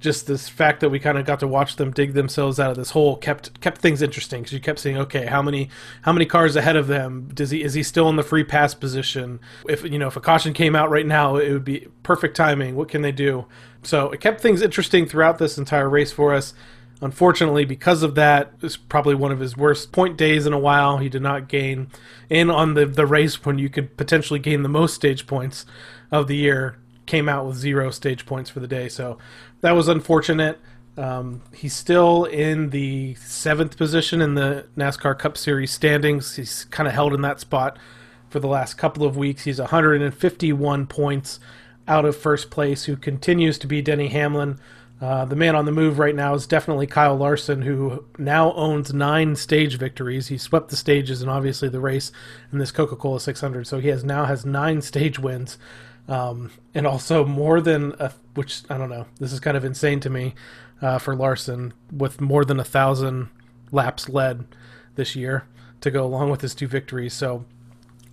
[0.05, 2.77] just this fact that we kind of got to watch them dig themselves out of
[2.77, 5.71] this hole kept kept things interesting because you kept seeing okay, how many
[6.03, 7.31] how many cars ahead of them?
[7.33, 9.41] Does he is he still in the free pass position?
[9.69, 12.77] If you know if a caution came out right now, it would be perfect timing.
[12.77, 13.47] What can they do?
[13.83, 16.55] So it kept things interesting throughout this entire race for us.
[17.01, 20.99] Unfortunately, because of that, it's probably one of his worst point days in a while.
[20.99, 21.89] He did not gain
[22.29, 25.65] in on the the race when you could potentially gain the most stage points
[26.13, 28.89] of the year came out with zero stage points for the day.
[28.89, 29.19] So
[29.61, 30.59] that was unfortunate.
[30.97, 36.37] Um, he's still in the seventh position in the NASCAR Cup Series standings.
[36.37, 37.79] He's kind of held in that spot
[38.29, 39.45] for the last couple of weeks.
[39.45, 41.41] He's 151 points
[41.87, 44.59] out of first place, who continues to be Denny Hamlin.
[45.01, 48.95] Uh, the man on the move right now is definitely Kyle Larson, who now owns
[48.95, 50.29] nine stage victories.
[50.29, 52.11] He swept the stages and obviously the race
[52.53, 55.59] in this Coca-Cola 600, so he has now has nine stage wins
[56.09, 59.07] um, and also more than a, which I don't know.
[59.19, 60.35] This is kind of insane to me
[60.83, 63.29] uh, for Larson with more than a thousand
[63.71, 64.45] laps led
[64.97, 65.47] this year
[65.81, 67.15] to go along with his two victories.
[67.15, 67.45] So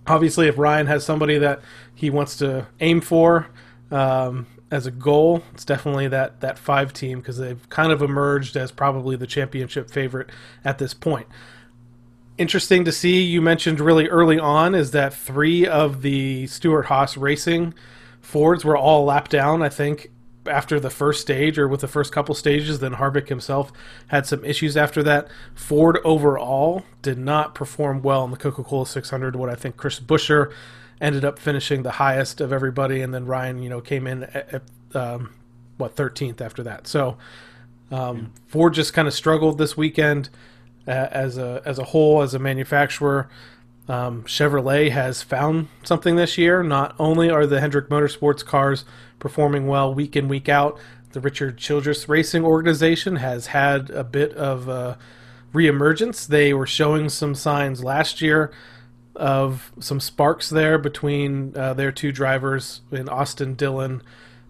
[0.06, 1.60] obviously, if Ryan has somebody that
[1.94, 3.48] he wants to aim for
[3.90, 8.56] um, as a goal, it's definitely that that five team because they've kind of emerged
[8.56, 10.30] as probably the championship favorite
[10.64, 11.26] at this point
[12.38, 13.22] interesting to see.
[13.22, 17.74] You mentioned really early on is that three of the Stewart Haas Racing
[18.20, 19.62] Fords were all lapped down.
[19.62, 20.10] I think
[20.46, 22.80] after the first stage or with the first couple stages.
[22.80, 23.72] Then Harvick himself
[24.08, 25.28] had some issues after that.
[25.54, 29.36] Ford overall did not perform well in the Coca Cola 600.
[29.36, 30.52] What I think Chris Buescher
[31.00, 34.54] ended up finishing the highest of everybody, and then Ryan, you know, came in at,
[34.54, 34.62] at
[34.96, 35.34] um,
[35.76, 36.86] what 13th after that.
[36.86, 37.16] So
[37.90, 38.24] um, yeah.
[38.46, 40.28] Ford just kind of struggled this weekend
[40.86, 43.28] as a as a whole as a manufacturer.
[43.88, 46.62] Um, Chevrolet has found something this year.
[46.62, 48.84] Not only are the Hendrick Motorsports cars
[49.18, 50.78] performing well week in week out,
[51.12, 54.98] the Richard Childress Racing organization has had a bit of a
[55.52, 56.26] reemergence.
[56.26, 58.52] They were showing some signs last year
[59.14, 64.02] of some sparks there between uh, their two drivers in Austin Dillon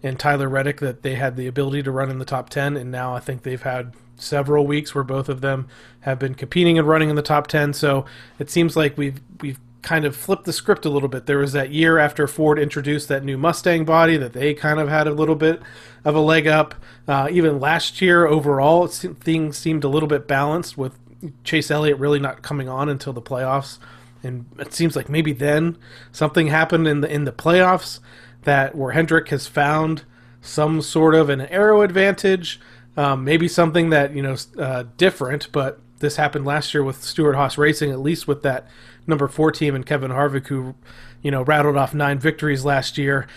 [0.03, 2.91] and Tyler Reddick that they had the ability to run in the top 10 and
[2.91, 5.67] now I think they've had several weeks where both of them
[6.01, 8.05] have been competing and running in the top 10 so
[8.37, 11.25] it seems like we've we've kind of flipped the script a little bit.
[11.25, 14.87] There was that year after ford introduced that new mustang body that they kind of
[14.89, 15.61] had a little bit
[16.05, 16.75] of a leg up.
[17.07, 20.97] Uh, even last year overall things seemed a little bit balanced with
[21.43, 23.77] chase elliott really not coming on until the playoffs.
[24.25, 25.77] And it seems like maybe then
[26.13, 27.99] something happened in the in the playoffs
[28.43, 30.03] that where Hendrick has found
[30.41, 32.59] some sort of an aero advantage,
[32.97, 35.51] um, maybe something that you know uh, different.
[35.51, 38.67] But this happened last year with Stewart Haas Racing, at least with that
[39.07, 40.75] number four team and Kevin Harvick, who
[41.21, 43.27] you know rattled off nine victories last year.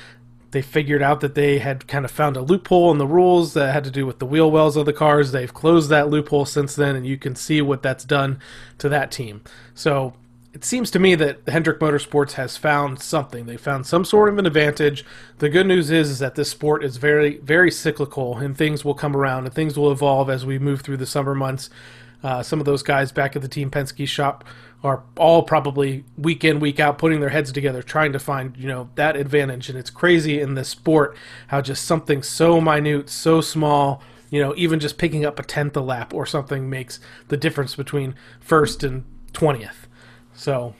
[0.52, 3.72] They figured out that they had kind of found a loophole in the rules that
[3.72, 5.32] had to do with the wheel wells of the cars.
[5.32, 8.40] They've closed that loophole since then, and you can see what that's done
[8.78, 9.42] to that team.
[9.74, 10.14] So
[10.56, 13.44] it seems to me that Hendrick Motorsports has found something.
[13.44, 15.04] They found some sort of an advantage.
[15.36, 18.94] The good news is, is that this sport is very, very cyclical, and things will
[18.94, 21.68] come around and things will evolve as we move through the summer months.
[22.22, 24.44] Uh, some of those guys back at the Team Penske shop
[24.82, 28.66] are all probably week in, week out, putting their heads together, trying to find you
[28.66, 29.68] know that advantage.
[29.68, 34.54] And it's crazy in this sport how just something so minute, so small you know,
[34.56, 38.82] even just picking up a tenth a lap or something makes the difference between first
[38.82, 39.86] and 20th.
[40.36, 40.74] So,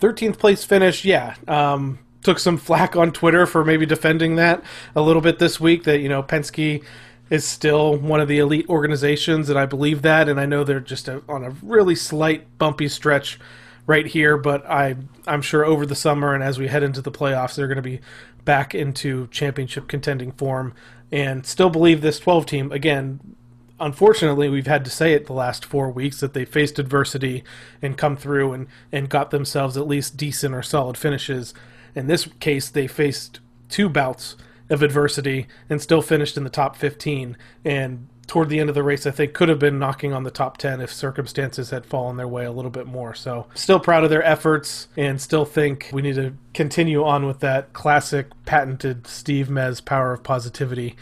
[0.00, 1.34] 13th place finish, yeah.
[1.46, 4.62] Um, took some flack on Twitter for maybe defending that
[4.94, 5.84] a little bit this week.
[5.84, 6.82] That you know Penske
[7.30, 10.28] is still one of the elite organizations, and I believe that.
[10.28, 13.38] And I know they're just a, on a really slight bumpy stretch
[13.86, 14.96] right here, but I
[15.26, 17.82] I'm sure over the summer and as we head into the playoffs, they're going to
[17.82, 18.00] be
[18.44, 20.74] back into championship contending form.
[21.10, 23.36] And still believe this 12 team again
[23.82, 27.44] unfortunately, we've had to say it the last four weeks that they faced adversity
[27.80, 31.52] and come through and, and got themselves at least decent or solid finishes.
[31.94, 34.36] In this case, they faced two bouts
[34.70, 37.36] of adversity and still finished in the top 15.
[37.64, 40.30] And toward the end of the race, I think could have been knocking on the
[40.30, 43.14] top 10 if circumstances had fallen their way a little bit more.
[43.14, 47.40] So, still proud of their efforts and still think we need to continue on with
[47.40, 50.96] that classic patented Steve Mez power of positivity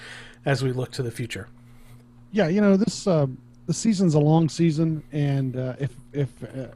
[0.45, 1.47] as we look to the future
[2.33, 3.27] yeah, you know this uh,
[3.67, 6.67] the season's a long season, and uh, if if uh,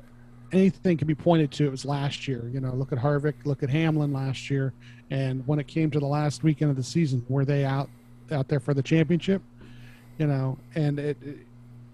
[0.53, 2.49] anything can be pointed to, it was last year.
[2.53, 4.73] You know, look at Harvick, look at Hamlin last year,
[5.11, 7.89] and when it came to the last weekend of the season, were they out
[8.33, 9.43] out there for the championship?
[10.19, 11.39] You know, and it, it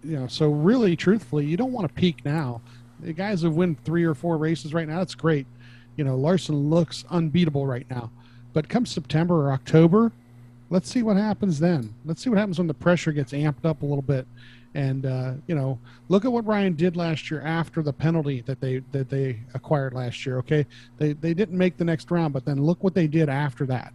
[0.03, 2.61] you know, so really, truthfully, you don't want to peak now.
[3.01, 5.47] The guys who win three or four races right now, that's great.
[5.97, 8.11] You know, Larson looks unbeatable right now,
[8.53, 10.13] but come September or October,
[10.71, 11.93] let's see what happens then.
[12.05, 14.27] Let's see what happens when the pressure gets amped up a little bit.
[14.75, 15.79] And uh, you know,
[16.09, 19.95] look at what Ryan did last year after the penalty that they that they acquired
[19.95, 20.39] last year.
[20.39, 20.65] Okay,
[20.97, 23.93] they they didn't make the next round, but then look what they did after that.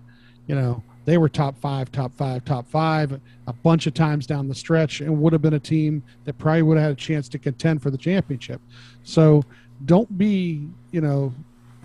[0.47, 4.49] You know, they were top five, top five, top five a bunch of times down
[4.49, 7.29] the stretch, and would have been a team that probably would have had a chance
[7.29, 8.59] to contend for the championship.
[9.03, 9.43] So
[9.85, 11.33] don't be, you know,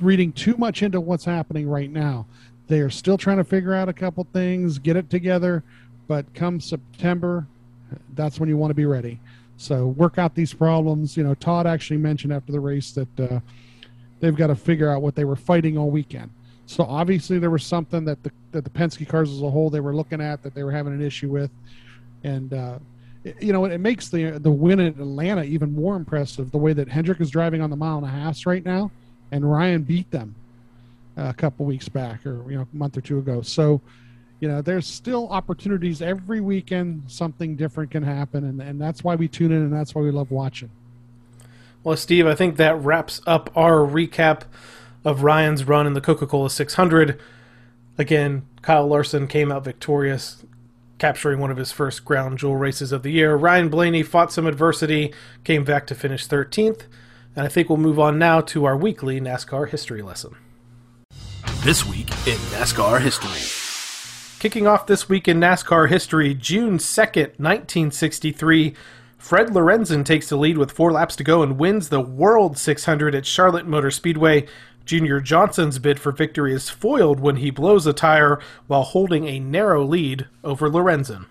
[0.01, 2.27] reading too much into what's happening right now.
[2.71, 5.65] They are still trying to figure out a couple things, get it together,
[6.07, 7.45] but come September,
[8.15, 9.19] that's when you want to be ready.
[9.57, 11.17] So work out these problems.
[11.17, 13.41] You know, Todd actually mentioned after the race that uh,
[14.21, 16.31] they've got to figure out what they were fighting all weekend.
[16.67, 19.81] So obviously there was something that the that the Penske cars as a whole they
[19.81, 21.51] were looking at that they were having an issue with,
[22.23, 22.79] and uh,
[23.25, 26.53] it, you know it makes the the win in Atlanta even more impressive.
[26.53, 28.93] The way that Hendrick is driving on the mile and a half right now,
[29.33, 30.37] and Ryan beat them
[31.29, 33.43] a couple weeks back or you know a month or two ago.
[33.43, 33.81] So,
[34.41, 37.03] you know, there's still opportunities every weekend.
[37.07, 40.11] Something different can happen, and and that's why we tune in, and that's why we
[40.11, 40.71] love watching.
[41.83, 44.43] Well, Steve, I think that wraps up our recap
[45.03, 47.19] of Ryan's run in the Coca-Cola 600.
[47.97, 50.45] Again, Kyle Larson came out victorious,
[50.99, 53.35] capturing one of his first crown jewel races of the year.
[53.35, 56.83] Ryan Blaney fought some adversity, came back to finish 13th,
[57.35, 60.37] and I think we'll move on now to our weekly NASCAR history lesson.
[61.63, 64.39] This week in NASCAR history.
[64.41, 68.75] Kicking off this week in NASCAR history, June 2nd, 1963,
[69.19, 73.15] Fred Lorenzen takes the lead with four laps to go and wins the World 600
[73.15, 74.47] at Charlotte Motor Speedway.
[74.87, 79.39] Junior Johnson's bid for victory is foiled when he blows a tire while holding a
[79.39, 81.27] narrow lead over Lorenzen.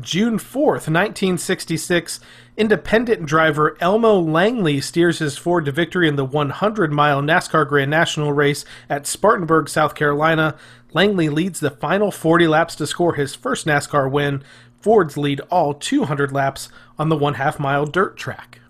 [0.00, 2.20] June 4th, 1966,
[2.58, 7.90] independent driver Elmo Langley steers his Ford to victory in the 100 mile NASCAR Grand
[7.90, 10.54] National race at Spartanburg, South Carolina.
[10.92, 14.44] Langley leads the final 40 laps to score his first NASCAR win.
[14.80, 18.60] Fords lead all 200 laps on the one half mile dirt track.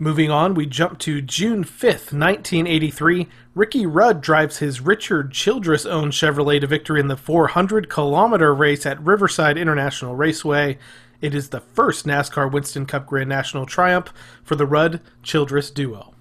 [0.00, 3.26] Moving on, we jump to June 5th, 1983.
[3.56, 8.86] Ricky Rudd drives his Richard Childress owned Chevrolet to victory in the 400 kilometer race
[8.86, 10.78] at Riverside International Raceway.
[11.20, 14.12] It is the first NASCAR Winston Cup Grand National triumph
[14.44, 16.14] for the Rudd Childress duo.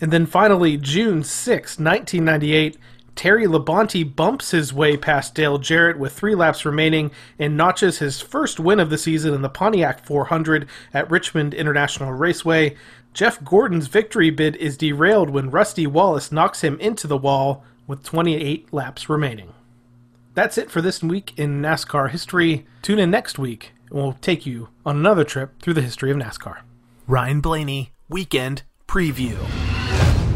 [0.00, 2.78] And then finally, June 6, 1998,
[3.20, 8.22] Terry Labonte bumps his way past Dale Jarrett with three laps remaining and notches his
[8.22, 12.76] first win of the season in the Pontiac 400 at Richmond International Raceway.
[13.12, 18.02] Jeff Gordon's victory bid is derailed when Rusty Wallace knocks him into the wall with
[18.04, 19.52] 28 laps remaining.
[20.32, 22.66] That's it for this week in NASCAR history.
[22.80, 26.16] Tune in next week and we'll take you on another trip through the history of
[26.16, 26.60] NASCAR.
[27.06, 29.36] Ryan Blaney, Weekend Preview.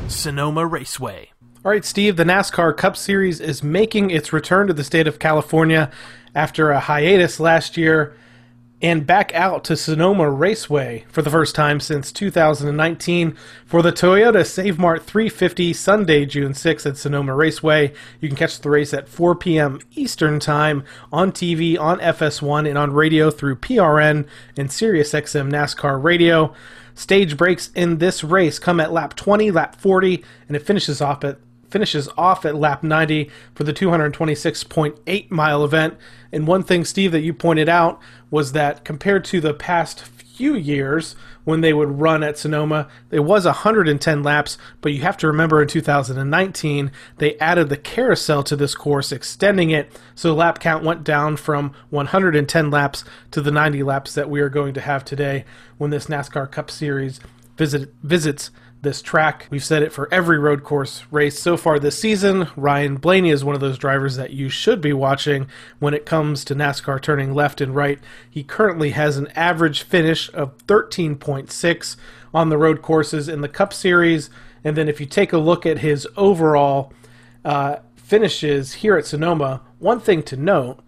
[0.07, 1.31] Sonoma Raceway.
[1.65, 5.19] All right, Steve, the NASCAR Cup Series is making its return to the state of
[5.19, 5.91] California
[6.35, 8.15] after a hiatus last year
[8.83, 14.47] and back out to Sonoma Raceway for the first time since 2019 for the Toyota
[14.47, 17.95] Save Mart 350 Sunday, June 6th at Sonoma Raceway.
[18.21, 19.81] You can catch the race at 4 p.m.
[19.95, 24.27] Eastern Time on TV, on FS1, and on radio through PRN
[24.59, 26.53] and SiriusXM NASCAR Radio.
[26.95, 31.25] Stage breaks in this race come at lap 20, lap 40, and it finishes off
[31.25, 31.39] at
[31.75, 35.97] finishes off at lap 90 for the 226.8 mile event.
[36.31, 37.99] And one thing, Steve, that you pointed out
[38.31, 43.25] was that compared to the past few years when they would run at Sonoma, it
[43.25, 48.55] was 110 laps, but you have to remember in 2019 they added the carousel to
[48.55, 53.83] this course, extending it so lap count went down from 110 laps to the 90
[53.83, 55.45] laps that we are going to have today
[55.77, 57.19] when this NASCAR Cup Series
[57.57, 58.53] visit, visits
[58.85, 59.49] this track.
[59.51, 62.47] We've said it for every road course race so far this season.
[62.57, 65.49] Ryan Blaney is one of those drivers that you should be watching
[65.81, 67.99] when it comes to NASCAR turning left and right.
[68.31, 71.97] He currently has an average finish of 13.6
[72.33, 74.31] on the road courses in the Cup Series.
[74.63, 76.93] And then if you take a look at his overall
[77.45, 80.79] uh, finishes here at Sonoma, one thing to note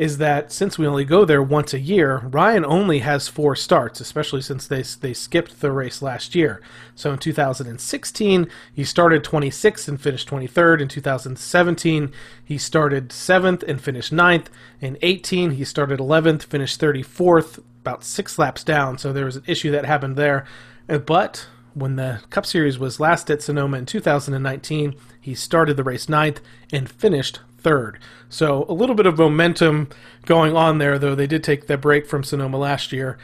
[0.00, 4.00] is that since we only go there once a year, Ryan only has four starts,
[4.00, 6.62] especially since they they skipped the race last year.
[6.94, 10.80] So in 2016, he started 26th and finished 23rd.
[10.80, 14.46] In 2017, he started 7th and finished 9th.
[14.80, 18.96] In 18, he started 11th, finished 34th, about six laps down.
[18.96, 20.46] So there was an issue that happened there.
[20.88, 25.84] Uh, but when the Cup Series was last at Sonoma in 2019, he started the
[25.84, 26.40] race ninth
[26.72, 27.98] and finished third.
[28.28, 29.88] So a little bit of momentum
[30.24, 33.18] going on there, though they did take that break from Sonoma last year.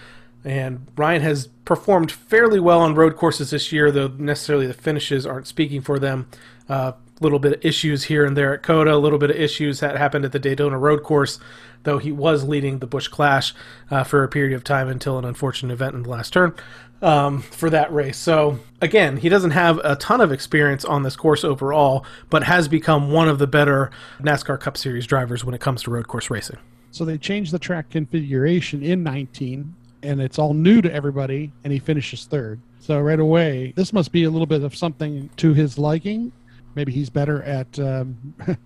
[0.44, 5.26] And Ryan has performed fairly well on road courses this year, though necessarily the finishes
[5.26, 6.28] aren't speaking for them.
[6.68, 9.80] Uh, little bit of issues here and there at COTA, a little bit of issues
[9.80, 11.38] that happened at the Daytona road course,
[11.84, 13.54] though he was leading the Busch Clash
[13.90, 16.54] uh, for a period of time until an unfortunate event in the last turn
[17.02, 18.16] um, for that race.
[18.16, 22.68] So again, he doesn't have a ton of experience on this course overall, but has
[22.68, 26.30] become one of the better NASCAR Cup Series drivers when it comes to road course
[26.30, 26.58] racing.
[26.90, 31.72] So they changed the track configuration in 19, and it's all new to everybody, and
[31.72, 32.60] he finishes third.
[32.80, 36.32] So right away, this must be a little bit of something to his liking.
[36.76, 38.34] Maybe he's better at um,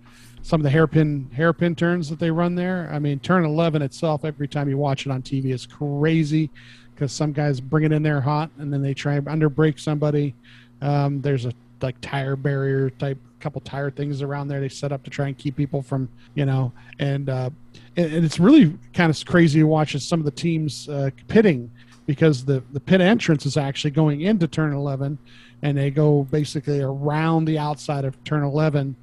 [0.43, 2.89] some of the hairpin hairpin turns that they run there.
[2.91, 6.49] I mean, turn 11 itself, every time you watch it on TV, is crazy
[6.93, 10.35] because some guys bring it in there hot and then they try and underbrake somebody.
[10.81, 15.03] Um, there's a like tire barrier type couple tire things around there they set up
[15.03, 17.49] to try and keep people from you know and uh,
[17.97, 21.09] and, and it's really kind of crazy to watch as some of the teams uh,
[21.27, 21.69] pitting
[22.05, 25.17] because the the pit entrance is actually going into turn 11
[25.61, 28.95] and they go basically around the outside of turn 11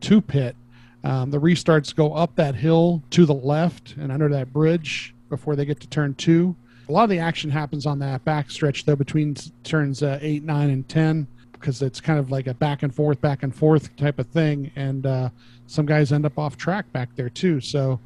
[0.00, 0.56] to pit.
[1.04, 5.54] Um, the restarts go up that hill to the left and under that bridge before
[5.54, 6.56] they get to turn two.
[6.88, 10.44] A lot of the action happens on that back stretch, though, between turns uh, 8,
[10.44, 11.26] 9, and 10,
[11.60, 14.70] because it's kind of like a back and forth, back and forth type of thing.
[14.76, 15.30] And uh,
[15.66, 17.60] some guys end up off track back there, too.
[17.60, 18.00] So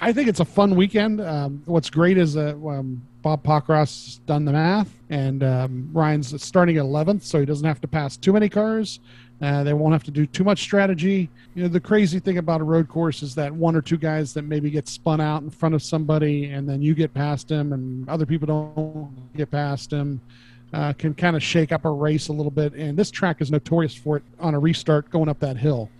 [0.00, 1.20] I think it's a fun weekend.
[1.20, 6.76] Um, what's great is that um, Bob Pockrass done the math, and um, Ryan's starting
[6.76, 9.00] at 11th, so he doesn't have to pass too many cars.
[9.40, 11.28] Uh, they won't have to do too much strategy.
[11.54, 14.32] You know, the crazy thing about a road course is that one or two guys
[14.34, 17.72] that maybe get spun out in front of somebody, and then you get past them,
[17.72, 20.20] and other people don't get past them,
[20.72, 22.74] uh, can kind of shake up a race a little bit.
[22.74, 25.90] And this track is notorious for it on a restart going up that hill,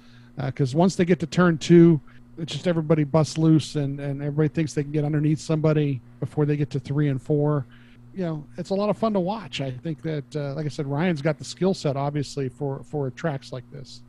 [0.46, 2.00] because uh, once they get to turn two,
[2.38, 6.46] it's just everybody busts loose, and and everybody thinks they can get underneath somebody before
[6.46, 7.66] they get to three and four
[8.14, 9.60] you know, it's a lot of fun to watch.
[9.60, 13.10] I think that, uh, like I said, Ryan's got the skill set, obviously, for for
[13.10, 14.02] tracks like this.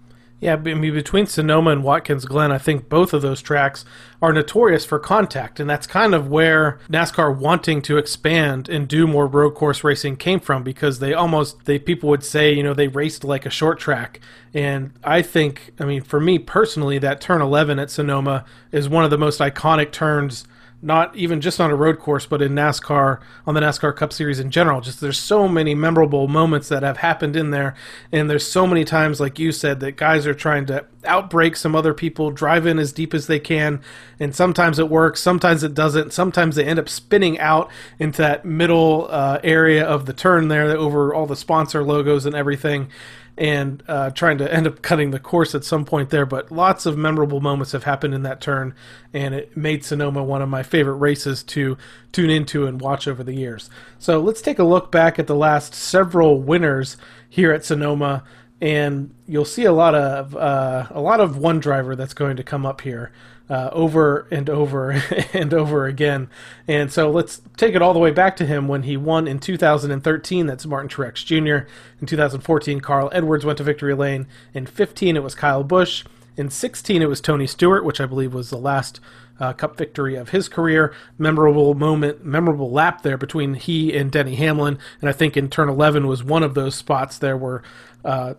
[0.43, 3.85] Yeah, I mean, between Sonoma and Watkins Glen, I think both of those tracks
[4.21, 9.07] are notorious for contact, and that's kind of where NASCAR wanting to expand and do
[9.07, 12.73] more road course racing came from because they almost they people would say you know
[12.73, 14.19] they raced like a short track,
[14.53, 19.05] and I think I mean for me personally that turn 11 at Sonoma is one
[19.05, 20.43] of the most iconic turns
[20.83, 24.39] not even just on a road course, but in NASCAR, on the NASCAR Cup Series
[24.39, 24.81] in general.
[24.81, 27.73] Just there's so many memorable moments that have happened in there.
[28.11, 31.73] And there's so many times, like you said, that guys are trying to outbreak some
[31.73, 33.81] other people, drive in as deep as they can.
[34.19, 36.11] And sometimes it works, sometimes it doesn't.
[36.11, 40.75] Sometimes they end up spinning out into that middle uh, area of the turn there
[40.75, 42.89] over all the sponsor logos and everything
[43.37, 46.25] and uh, trying to end up cutting the course at some point there.
[46.25, 48.75] But lots of memorable moments have happened in that turn,
[49.11, 51.77] and it made Sonoma one of my favorite races to
[52.11, 53.69] tune into and watch over the years.
[53.97, 58.23] So let's take a look back at the last several winners here at Sonoma,
[58.61, 62.43] and you'll see a lot of uh, a lot of one driver that's going to
[62.43, 63.11] come up here
[63.49, 64.91] uh, over and over
[65.33, 66.29] and over again.
[66.67, 69.39] And so let's take it all the way back to him when he won in
[69.39, 70.45] 2013.
[70.45, 71.67] That's Martin Truex Jr.
[71.99, 74.27] In 2014, Carl Edwards went to victory lane.
[74.53, 76.03] In 15, it was Kyle Busch.
[76.35, 78.99] In 16, it was Tony Stewart, which I believe was the last
[79.39, 80.93] uh, Cup victory of his career.
[81.17, 84.79] Memorable moment, memorable lap there between he and Denny Hamlin.
[84.99, 87.61] And I think in turn 11 was one of those spots there where
[88.03, 88.35] uh,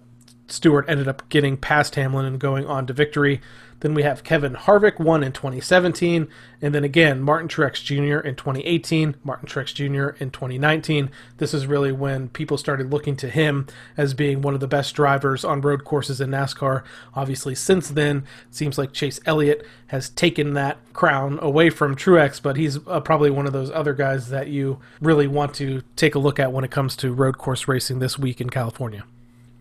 [0.46, 3.40] Stewart ended up getting past Hamlin and going on to victory.
[3.80, 6.28] Then we have Kevin Harvick won in 2017,
[6.62, 8.26] and then again Martin Truex Jr.
[8.26, 10.16] in 2018, Martin Truex Jr.
[10.22, 11.10] in 2019.
[11.36, 14.94] This is really when people started looking to him as being one of the best
[14.94, 16.82] drivers on road courses in NASCAR.
[17.14, 22.40] Obviously, since then, it seems like Chase Elliott has taken that crown away from Truex,
[22.40, 26.14] but he's uh, probably one of those other guys that you really want to take
[26.14, 29.04] a look at when it comes to road course racing this week in California.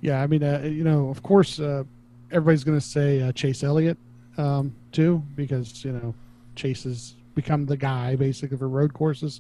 [0.04, 1.86] Yeah, I mean, uh, you know, of course, uh,
[2.30, 3.98] everybody's going to say uh, Chase Elliott
[4.38, 6.14] um, too, because you know
[6.58, 9.40] Chase has become the guy basically for road courses.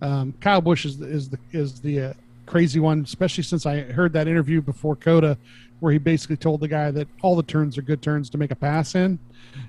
[0.00, 2.12] Um, Kyle Busch is the, is the is the uh,
[2.46, 5.36] crazy one, especially since I heard that interview before COTA,
[5.80, 8.52] where he basically told the guy that all the turns are good turns to make
[8.52, 9.18] a pass in.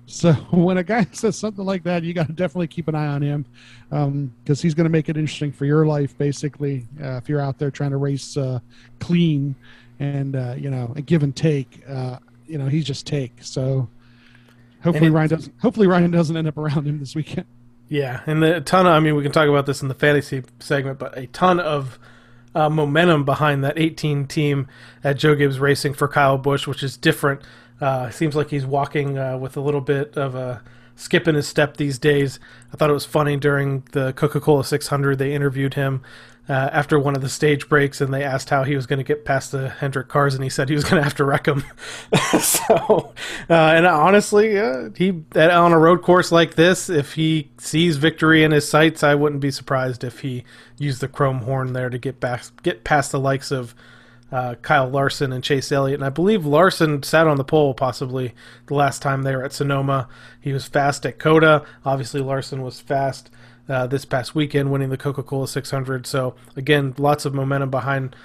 [0.06, 3.08] So when a guy says something like that, you got to definitely keep an eye
[3.08, 3.44] on him
[3.90, 6.86] because um, he's going to make it interesting for your life, basically.
[7.02, 8.60] Uh, if you're out there trying to race uh,
[9.00, 9.56] clean
[10.00, 13.34] and uh, you know a give and take, uh, you know he's just take.
[13.42, 13.90] So
[14.84, 15.54] Hopefully Ryan doesn't.
[15.62, 17.46] Hopefully Ryan doesn't end up around him this weekend.
[17.90, 18.92] Yeah, and the, a ton of.
[18.92, 21.98] I mean, we can talk about this in the fantasy segment, but a ton of
[22.54, 24.68] uh, momentum behind that 18 team
[25.06, 27.44] at Joe Gibbs Racing for Kyle Busch, which is different.
[27.80, 30.62] Uh, seems like he's walking uh, with a little bit of a
[30.98, 32.42] skip in his step these days.
[32.74, 35.18] I thought it was funny during the Coca Cola 600.
[35.18, 36.02] They interviewed him
[36.50, 39.04] uh, after one of the stage breaks, and they asked how he was going to
[39.04, 41.44] get past the Hendrick cars, and he said he was going to have to wreck
[41.44, 41.64] them.
[42.40, 43.14] so,
[43.50, 48.44] uh, and honestly, uh, he on a road course like this, if he sees victory
[48.44, 50.46] in his sights, I wouldn't be surprised if he
[50.78, 53.76] used the chrome horn there to get back, get past the likes of.
[54.30, 56.02] Uh, Kyle Larson and Chase Elliott.
[56.02, 58.36] And I believe Larson sat on the pole possibly
[58.66, 60.10] the last time they were at Sonoma.
[60.42, 61.64] He was fast at COTA.
[61.86, 63.30] Obviously, Larson was fast
[63.70, 66.06] uh, this past weekend, winning the Coca Cola 600.
[66.06, 68.16] So, again, lots of momentum behind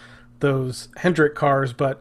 [0.40, 1.72] those Hendrick cars.
[1.72, 2.00] But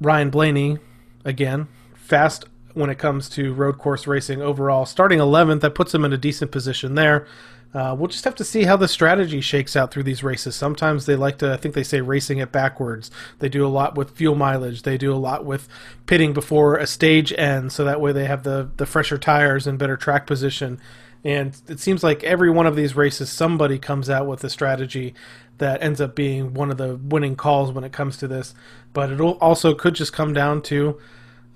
[0.00, 0.78] Ryan Blaney,
[1.24, 2.44] again, fast
[2.74, 4.84] when it comes to road course racing overall.
[4.84, 7.26] Starting 11th, that puts him in a decent position there.
[7.74, 10.56] Uh, we'll just have to see how the strategy shakes out through these races.
[10.56, 13.10] Sometimes they like to, I think they say racing it backwards.
[13.38, 14.82] They do a lot with fuel mileage.
[14.82, 15.68] They do a lot with
[16.06, 19.78] pitting before a stage ends, so that way they have the, the fresher tires and
[19.78, 20.80] better track position.
[21.26, 25.12] And it seems like every one of these races, somebody comes out with a strategy
[25.58, 28.54] that ends up being one of the winning calls when it comes to this.
[28.92, 31.00] But it also could just come down to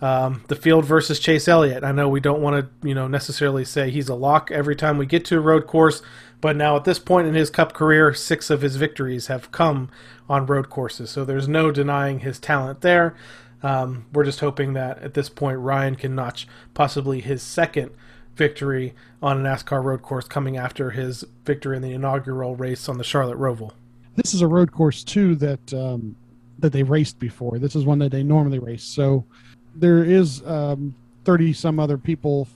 [0.01, 1.85] um, the field versus Chase Elliott.
[1.85, 4.99] I know we don't want to, you know, necessarily say he's a lock every time
[4.99, 6.03] we get to a road course,
[6.41, 9.89] but now at this point in his Cup career, six of his victories have come
[10.29, 11.11] on road courses.
[11.11, 13.15] So there's no denying his talent there.
[13.63, 17.93] Um, we're just hoping that at this point Ryan can notch possibly his second
[18.41, 22.97] victory on a NASCAR road course coming after his victory in the inaugural race on
[22.97, 23.73] the Charlotte Roval.
[24.17, 26.17] This is a road course too that um,
[26.59, 27.59] that they raced before.
[27.59, 28.83] This is one that they normally race.
[28.83, 29.27] So
[29.75, 30.95] there is um,
[31.27, 32.49] thirty some other people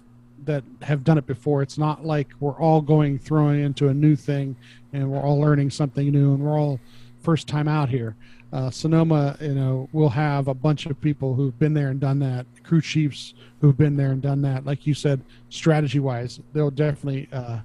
[0.47, 1.61] that have done it before.
[1.61, 4.57] It's not like we're all going throwing into a new thing
[4.95, 6.81] and we're all learning something new and we're all
[7.21, 8.17] first time out here
[8.55, 12.21] uh, Sonoma, you know, will have a bunch of people who've been there and done
[12.21, 14.65] that, crew chiefs who've been there and done that.
[14.65, 17.59] Like you said, strategy wise, they'll definitely uh,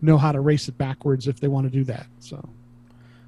[0.00, 2.06] know how to race it backwards if they want to do that.
[2.20, 2.48] So.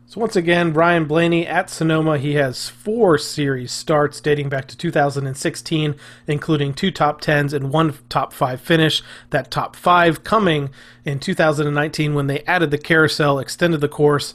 [0.06, 4.76] So once again, Ryan Blaney at Sonoma, he has four series starts dating back to
[4.76, 5.94] 2016,
[6.26, 9.02] including two top tens and one top five finish.
[9.30, 10.68] That top five coming
[11.06, 14.34] in 2019 when they added the carousel, extended the course,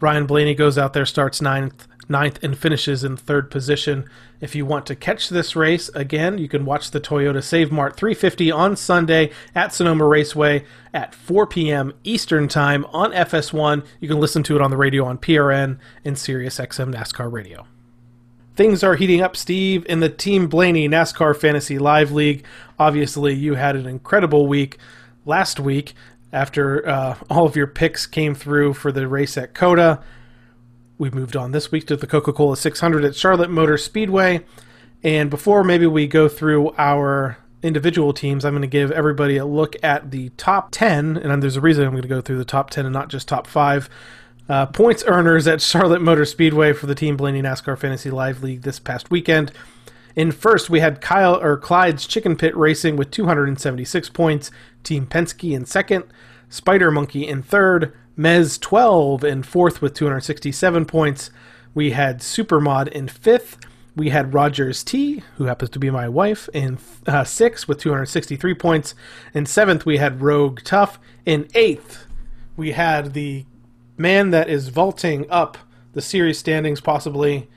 [0.00, 4.08] Ryan Blaney goes out there, starts ninth, ninth and finishes in third position.
[4.40, 7.96] If you want to catch this race again, you can watch the Toyota Save Mart
[7.96, 11.92] 350 on Sunday at Sonoma Raceway at 4 p.m.
[12.04, 13.84] Eastern Time on FS1.
[14.00, 17.66] You can listen to it on the radio on PRN and Sirius XM NASCAR Radio.
[18.56, 22.44] Things are heating up, Steve, in the Team Blaney NASCAR Fantasy Live League.
[22.78, 24.78] Obviously, you had an incredible week
[25.24, 25.94] last week
[26.32, 30.02] after uh, all of your picks came through for the race at COTA.
[30.96, 34.44] We moved on this week to the Coca Cola 600 at Charlotte Motor Speedway.
[35.02, 39.44] And before maybe we go through our individual teams, I'm going to give everybody a
[39.44, 41.16] look at the top 10.
[41.16, 43.26] And there's a reason I'm going to go through the top 10 and not just
[43.26, 43.90] top 5
[44.48, 48.62] uh, points earners at Charlotte Motor Speedway for the Team Blaney NASCAR Fantasy Live League
[48.62, 49.50] this past weekend.
[50.14, 54.50] In first, we had Kyle or Clyde's Chicken Pit Racing with 276 points.
[54.84, 56.04] Team Penske in second.
[56.48, 57.92] Spider Monkey in third.
[58.18, 61.30] Mez 12 in fourth with 267 points.
[61.74, 63.58] We had Supermod in fifth.
[63.96, 68.54] We had Rogers T, who happens to be my wife, in uh, sixth with 263
[68.54, 68.94] points.
[69.32, 70.98] In seventh, we had Rogue Tough.
[71.24, 72.06] In eighth,
[72.56, 73.46] we had the
[73.96, 75.58] man that is vaulting up
[75.92, 77.48] the series standings, possibly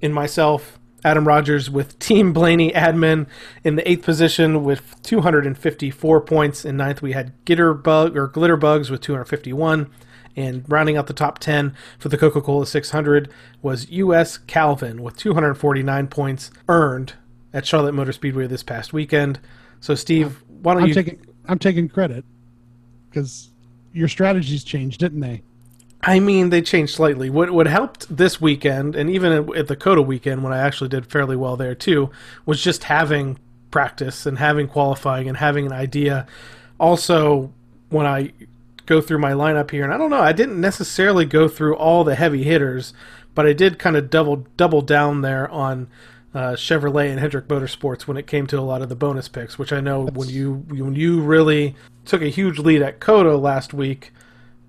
[0.00, 3.26] in myself, Adam Rogers, with Team Blaney admin
[3.62, 6.64] in the eighth position with 254 points.
[6.64, 9.90] In ninth, we had Gitterbug or Glitterbugs with 251.
[10.36, 13.30] And rounding out the top 10 for the Coca Cola 600
[13.62, 14.36] was U.S.
[14.36, 17.12] Calvin with 249 points earned
[17.52, 19.38] at Charlotte Motor Speedway this past weekend.
[19.78, 20.94] So, Steve, why don't I'm you?
[20.94, 22.24] taking I'm taking credit
[23.08, 23.50] because
[23.92, 25.42] your strategies changed, didn't they?
[26.06, 27.30] I mean, they changed slightly.
[27.30, 30.88] What what helped this weekend, and even at, at the COTA weekend, when I actually
[30.88, 32.10] did fairly well there too,
[32.44, 33.38] was just having
[33.70, 36.26] practice and having qualifying and having an idea.
[36.78, 37.52] Also,
[37.88, 38.32] when I
[38.84, 42.04] go through my lineup here, and I don't know, I didn't necessarily go through all
[42.04, 42.92] the heavy hitters,
[43.34, 45.88] but I did kind of double double down there on
[46.34, 49.58] uh, Chevrolet and Hendrick Motorsports when it came to a lot of the bonus picks,
[49.58, 53.72] which I know when you when you really took a huge lead at COTA last
[53.72, 54.12] week,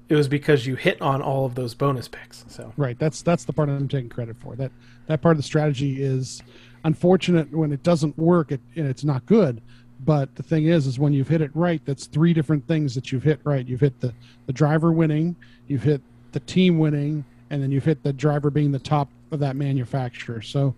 [0.07, 2.45] it was because you hit on all of those bonus picks.
[2.47, 2.97] So Right.
[2.99, 4.55] That's that's the part I'm taking credit for.
[4.55, 4.71] That
[5.07, 6.41] that part of the strategy is
[6.83, 8.51] unfortunate when it doesn't work.
[8.51, 9.61] It and it's not good.
[10.03, 13.11] But the thing is, is when you've hit it right, that's three different things that
[13.11, 13.65] you've hit right.
[13.65, 14.13] You've hit the
[14.45, 15.35] the driver winning,
[15.67, 16.01] you've hit
[16.33, 20.41] the team winning, and then you've hit the driver being the top of that manufacturer.
[20.41, 20.75] So,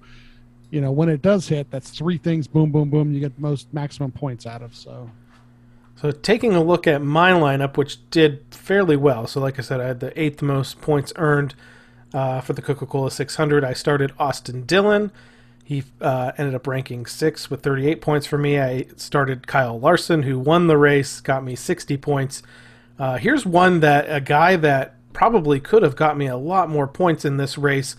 [0.69, 2.47] you know, when it does hit, that's three things.
[2.47, 3.13] Boom, boom, boom.
[3.13, 4.75] You get most maximum points out of.
[4.75, 5.09] So.
[5.99, 9.25] So taking a look at my lineup, which did fairly well.
[9.25, 11.55] So like I said, I had the eighth most points earned
[12.13, 13.63] uh, for the Coca-Cola 600.
[13.63, 15.11] I started Austin Dillon.
[15.63, 18.59] He uh, ended up ranking six with 38 points for me.
[18.59, 22.43] I started Kyle Larson, who won the race, got me 60 points.
[22.99, 26.87] Uh, here's one that a guy that probably could have got me a lot more
[26.87, 27.95] points in this race,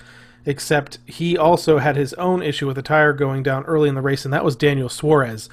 [0.46, 4.02] except he also had his own issue with the tire going down early in the
[4.02, 5.48] race, and that was Daniel Suarez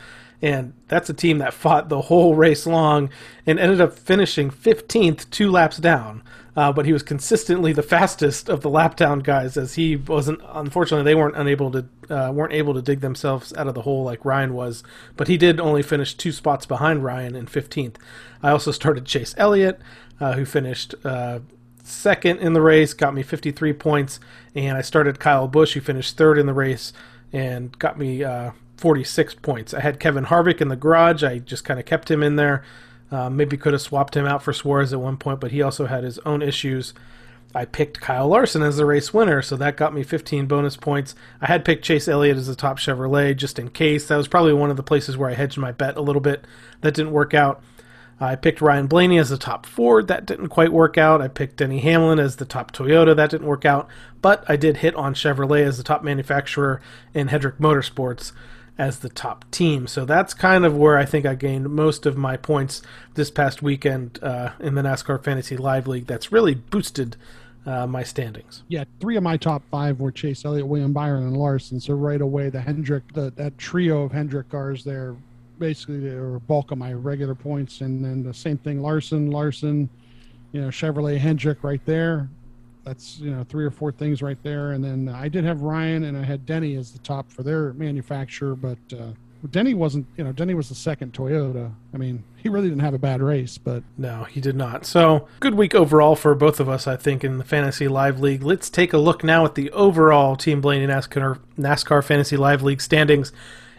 [0.46, 3.10] and that's a team that fought the whole race long
[3.48, 6.22] and ended up finishing 15th, two laps down.
[6.56, 10.40] Uh, but he was consistently the fastest of the lap down guys, as he wasn't.
[10.50, 14.04] Unfortunately, they weren't unable to uh, weren't able to dig themselves out of the hole
[14.04, 14.84] like Ryan was.
[15.18, 17.96] But he did only finish two spots behind Ryan in 15th.
[18.44, 19.82] I also started Chase Elliott,
[20.20, 21.40] uh, who finished uh,
[21.84, 24.20] second in the race, got me 53 points,
[24.54, 26.94] and I started Kyle Busch, who finished third in the race
[27.34, 29.74] and got me uh, 46 points.
[29.74, 31.24] I had Kevin Harvick in the garage.
[31.24, 32.64] I just kind of kept him in there.
[33.12, 35.86] Uh, maybe could have swapped him out for Suarez at one point, but he also
[35.86, 36.94] had his own issues.
[37.54, 41.16] I picked Kyle Larson as the race winner, so that got me 15 bonus points.
[41.40, 44.08] I had picked Chase Elliott as the top Chevrolet just in case.
[44.08, 46.44] That was probably one of the places where I hedged my bet a little bit.
[46.82, 47.64] That didn't work out.
[48.20, 50.08] I picked Ryan Blaney as the top Ford.
[50.08, 51.22] That didn't quite work out.
[51.22, 53.16] I picked Denny Hamlin as the top Toyota.
[53.16, 53.88] That didn't work out.
[54.22, 56.82] But I did hit on Chevrolet as the top manufacturer
[57.14, 58.34] in Hendrick Motorsports
[58.78, 59.88] as the top team.
[59.88, 62.82] So that's kind of where I think I gained most of my points
[63.14, 66.08] this past weekend uh, in the NASCAR Fantasy Live League.
[66.08, 67.16] That's really boosted
[67.66, 68.64] uh, my standings.
[68.68, 71.80] Yeah, three of my top five were Chase Elliott, William Byron, and Larson.
[71.80, 75.16] So right away, the Hendrick, the, that trio of Hendrick cars there,
[75.58, 77.82] basically were bulk of my regular points.
[77.82, 79.90] And then the same thing, Larson, Larson,
[80.52, 82.30] you know, Chevrolet Hendrick right there
[82.86, 84.72] that's you know three or four things right there.
[84.72, 87.74] And then I did have Ryan and I had Denny as the top for their
[87.74, 89.12] manufacturer, but uh,
[89.52, 90.08] Denny wasn't.
[90.18, 91.72] You know, Denny was the second Toyota.
[91.94, 94.86] I mean, he really didn't have a bad race, but no, he did not.
[94.86, 98.44] So good week overall for both of us, I think, in the Fantasy Live League.
[98.44, 102.82] Let's take a look now at the overall Team Blaney NASCAR NASCAR Fantasy Live League
[102.82, 103.32] standings.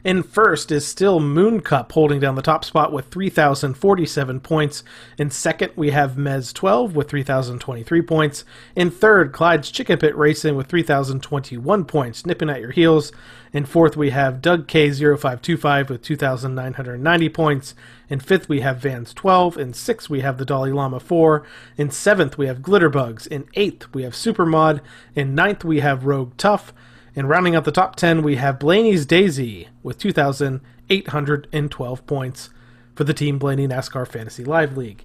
[0.07, 4.85] In first is still Moon Cup holding down the top spot with 3,047 points.
[5.19, 8.45] In second, we have Mez 12 with 3,023 points.
[8.77, 13.11] In third, Clyde's Chicken Pit Racing with 3,021 points, nipping at your heels.
[13.53, 17.75] In fourth, we have Doug K0525 with 2,990 points.
[18.09, 19.59] In fifth, we have Vans 12.
[19.59, 21.45] In sixth, we have the Dalai Lama 4.
[21.77, 23.27] In seventh, we have Glitterbugs.
[23.27, 24.83] In eighth, we have Supermod.
[25.17, 26.73] In ninth, we have Rogue Tough.
[27.17, 32.51] And rounding out the top 10, we have Blaney's Daisy with 2,812 points
[32.95, 35.03] for the Team Blaney NASCAR Fantasy Live League.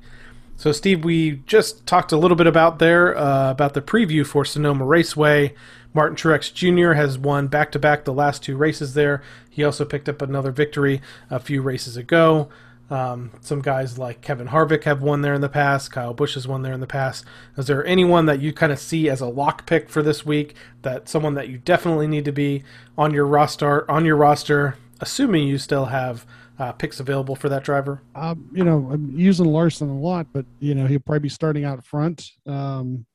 [0.58, 4.44] So, Steve, we just talked a little bit about there uh, about the preview for
[4.44, 5.56] Sonoma Raceway.
[5.94, 6.94] Martin Truex Jr.
[6.94, 9.24] has won back to back the last two races there.
[9.50, 12.50] He also picked up another victory a few races ago.
[12.92, 15.92] Um, some guys like Kevin Harvick have won there in the past.
[15.92, 17.24] Kyle Busch has won there in the past.
[17.58, 20.56] Is there anyone that you kind of see as a lock pick for this week?
[20.82, 22.64] That someone that you definitely need to be
[22.98, 26.26] on your roster on your roster, assuming you still have
[26.60, 28.02] uh, picks available for that driver?
[28.14, 31.64] Um, you know, I'm using Larson a lot, but you know he'll probably be starting
[31.64, 32.30] out front.
[32.46, 33.06] Um,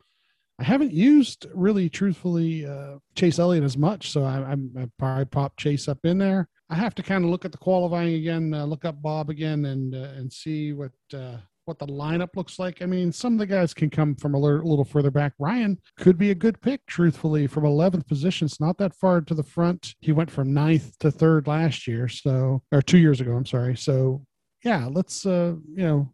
[0.59, 5.27] I haven't used really, truthfully, uh, Chase Elliott as much, so I, I'm I probably
[5.27, 6.49] pop Chase up in there.
[6.69, 9.67] I have to kind of look at the qualifying again, uh, look up Bob again,
[9.67, 11.37] and uh, and see what uh,
[11.67, 12.81] what the lineup looks like.
[12.81, 15.33] I mean, some of the guys can come from a little, further back.
[15.39, 18.47] Ryan could be a good pick, truthfully, from 11th position.
[18.47, 19.95] It's not that far to the front.
[20.01, 23.33] He went from ninth to third last year, so or two years ago.
[23.33, 23.77] I'm sorry.
[23.77, 24.25] So
[24.65, 26.13] yeah, let's uh, you know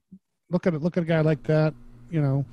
[0.51, 0.83] look at it.
[0.83, 1.75] Look at a guy like that.
[2.11, 2.45] You know,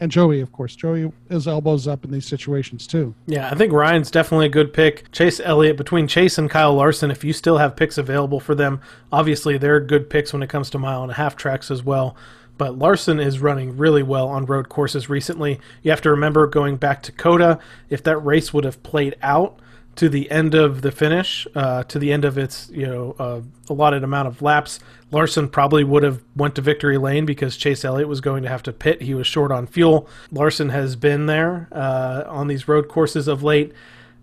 [0.00, 0.74] and Joey, of course.
[0.74, 3.14] Joey is elbows up in these situations too.
[3.26, 5.10] Yeah, I think Ryan's definitely a good pick.
[5.12, 8.80] Chase Elliott, between Chase and Kyle Larson, if you still have picks available for them,
[9.12, 12.16] obviously they're good picks when it comes to mile and a half tracks as well.
[12.56, 15.60] But Larson is running really well on road courses recently.
[15.82, 17.58] You have to remember going back to COTA,
[17.90, 19.58] if that race would have played out,
[19.96, 23.40] to the end of the finish, uh, to the end of its you know uh,
[23.68, 24.80] allotted amount of laps,
[25.10, 28.62] Larson probably would have went to victory lane because Chase Elliott was going to have
[28.64, 29.02] to pit.
[29.02, 30.08] He was short on fuel.
[30.30, 33.72] Larson has been there uh, on these road courses of late,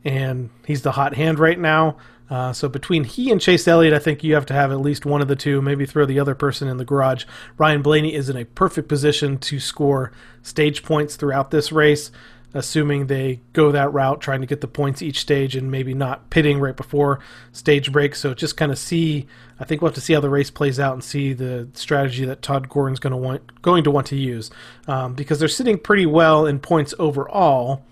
[0.03, 1.97] and he's the hot hand right now.
[2.29, 5.05] Uh, so between he and Chase Elliott, I think you have to have at least
[5.05, 5.61] one of the two.
[5.61, 7.25] Maybe throw the other person in the garage.
[7.57, 12.09] Ryan Blaney is in a perfect position to score stage points throughout this race
[12.53, 16.29] assuming they go that route, trying to get the points each stage and maybe not
[16.29, 17.19] pitting right before
[17.51, 18.15] stage break.
[18.15, 19.27] So just kind of see.
[19.59, 22.25] I think we'll have to see how the race plays out and see the strategy
[22.25, 24.49] that Todd Gordon's going to want going to want to use
[24.87, 27.83] um, because they're sitting pretty well in points overall.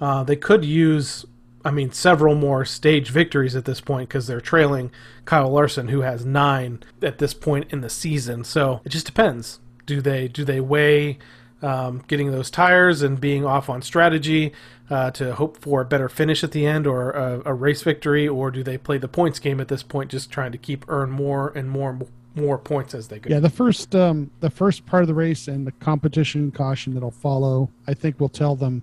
[0.00, 1.24] Uh, they could use,
[1.64, 4.90] I mean, several more stage victories at this point because they're trailing
[5.24, 8.44] Kyle Larson, who has nine at this point in the season.
[8.44, 9.58] So it just depends.
[9.86, 11.18] Do they do they weigh
[11.62, 14.52] um, getting those tires and being off on strategy
[14.90, 18.28] uh, to hope for a better finish at the end or a, a, race victory,
[18.28, 21.10] or do they play the points game at this point, just trying to keep earn
[21.10, 23.30] more and more and more points as they go?
[23.30, 27.10] Yeah, the first um, the first part of the race and the competition caution that'll
[27.10, 28.82] follow, I think, will tell them,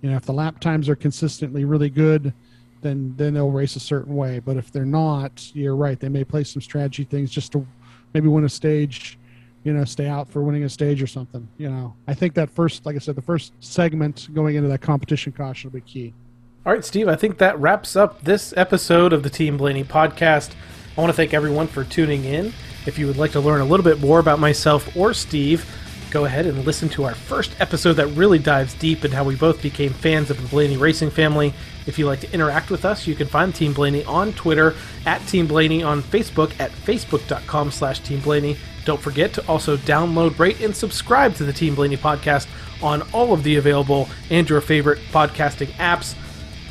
[0.00, 2.32] you know, if the lap times are consistently really good.
[2.80, 4.40] Then, then they'll race a certain way.
[4.40, 5.98] But if they're not, you're right.
[5.98, 7.66] They may play some strategy things just to
[8.12, 9.18] maybe win a stage,
[9.64, 11.48] you know, stay out for winning a stage or something.
[11.56, 14.82] You know, I think that first, like I said, the first segment going into that
[14.82, 16.14] competition caution will be key.
[16.66, 20.52] All right, Steve, I think that wraps up this episode of the Team Blaney podcast.
[20.96, 22.52] I want to thank everyone for tuning in.
[22.86, 25.66] If you would like to learn a little bit more about myself or Steve,
[26.10, 29.34] go ahead and listen to our first episode that really dives deep into how we
[29.34, 31.52] both became fans of the Blaney racing family.
[31.86, 34.74] If you'd like to interact with us, you can find Team Blaney on Twitter,
[35.06, 38.56] at Team Blaney on Facebook, at facebook.com slash Team Blaney.
[38.84, 42.46] Don't forget to also download, rate, and subscribe to the Team Blaney podcast
[42.82, 46.14] on all of the available and your favorite podcasting apps.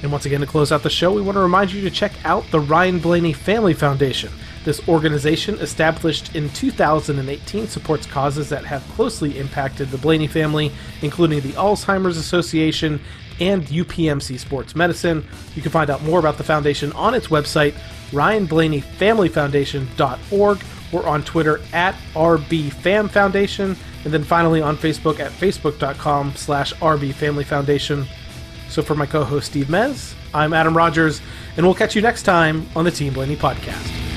[0.01, 2.11] And once again, to close out the show, we want to remind you to check
[2.25, 4.31] out the Ryan Blaney Family Foundation.
[4.65, 11.41] This organization, established in 2018, supports causes that have closely impacted the Blaney family, including
[11.41, 12.99] the Alzheimer's Association
[13.39, 15.25] and UPMC Sports Medicine.
[15.55, 17.73] You can find out more about the foundation on its website,
[18.11, 20.59] ryanblaneyfamilyfoundation.org,
[20.93, 28.05] or on Twitter at rbfamfoundation, and then finally on Facebook at facebook.com slash rbfamilyfoundation.
[28.69, 31.21] So for my co-host Steve Mez, I'm Adam Rogers,
[31.57, 34.12] and we'll catch you next time on the Team Blaney podcast.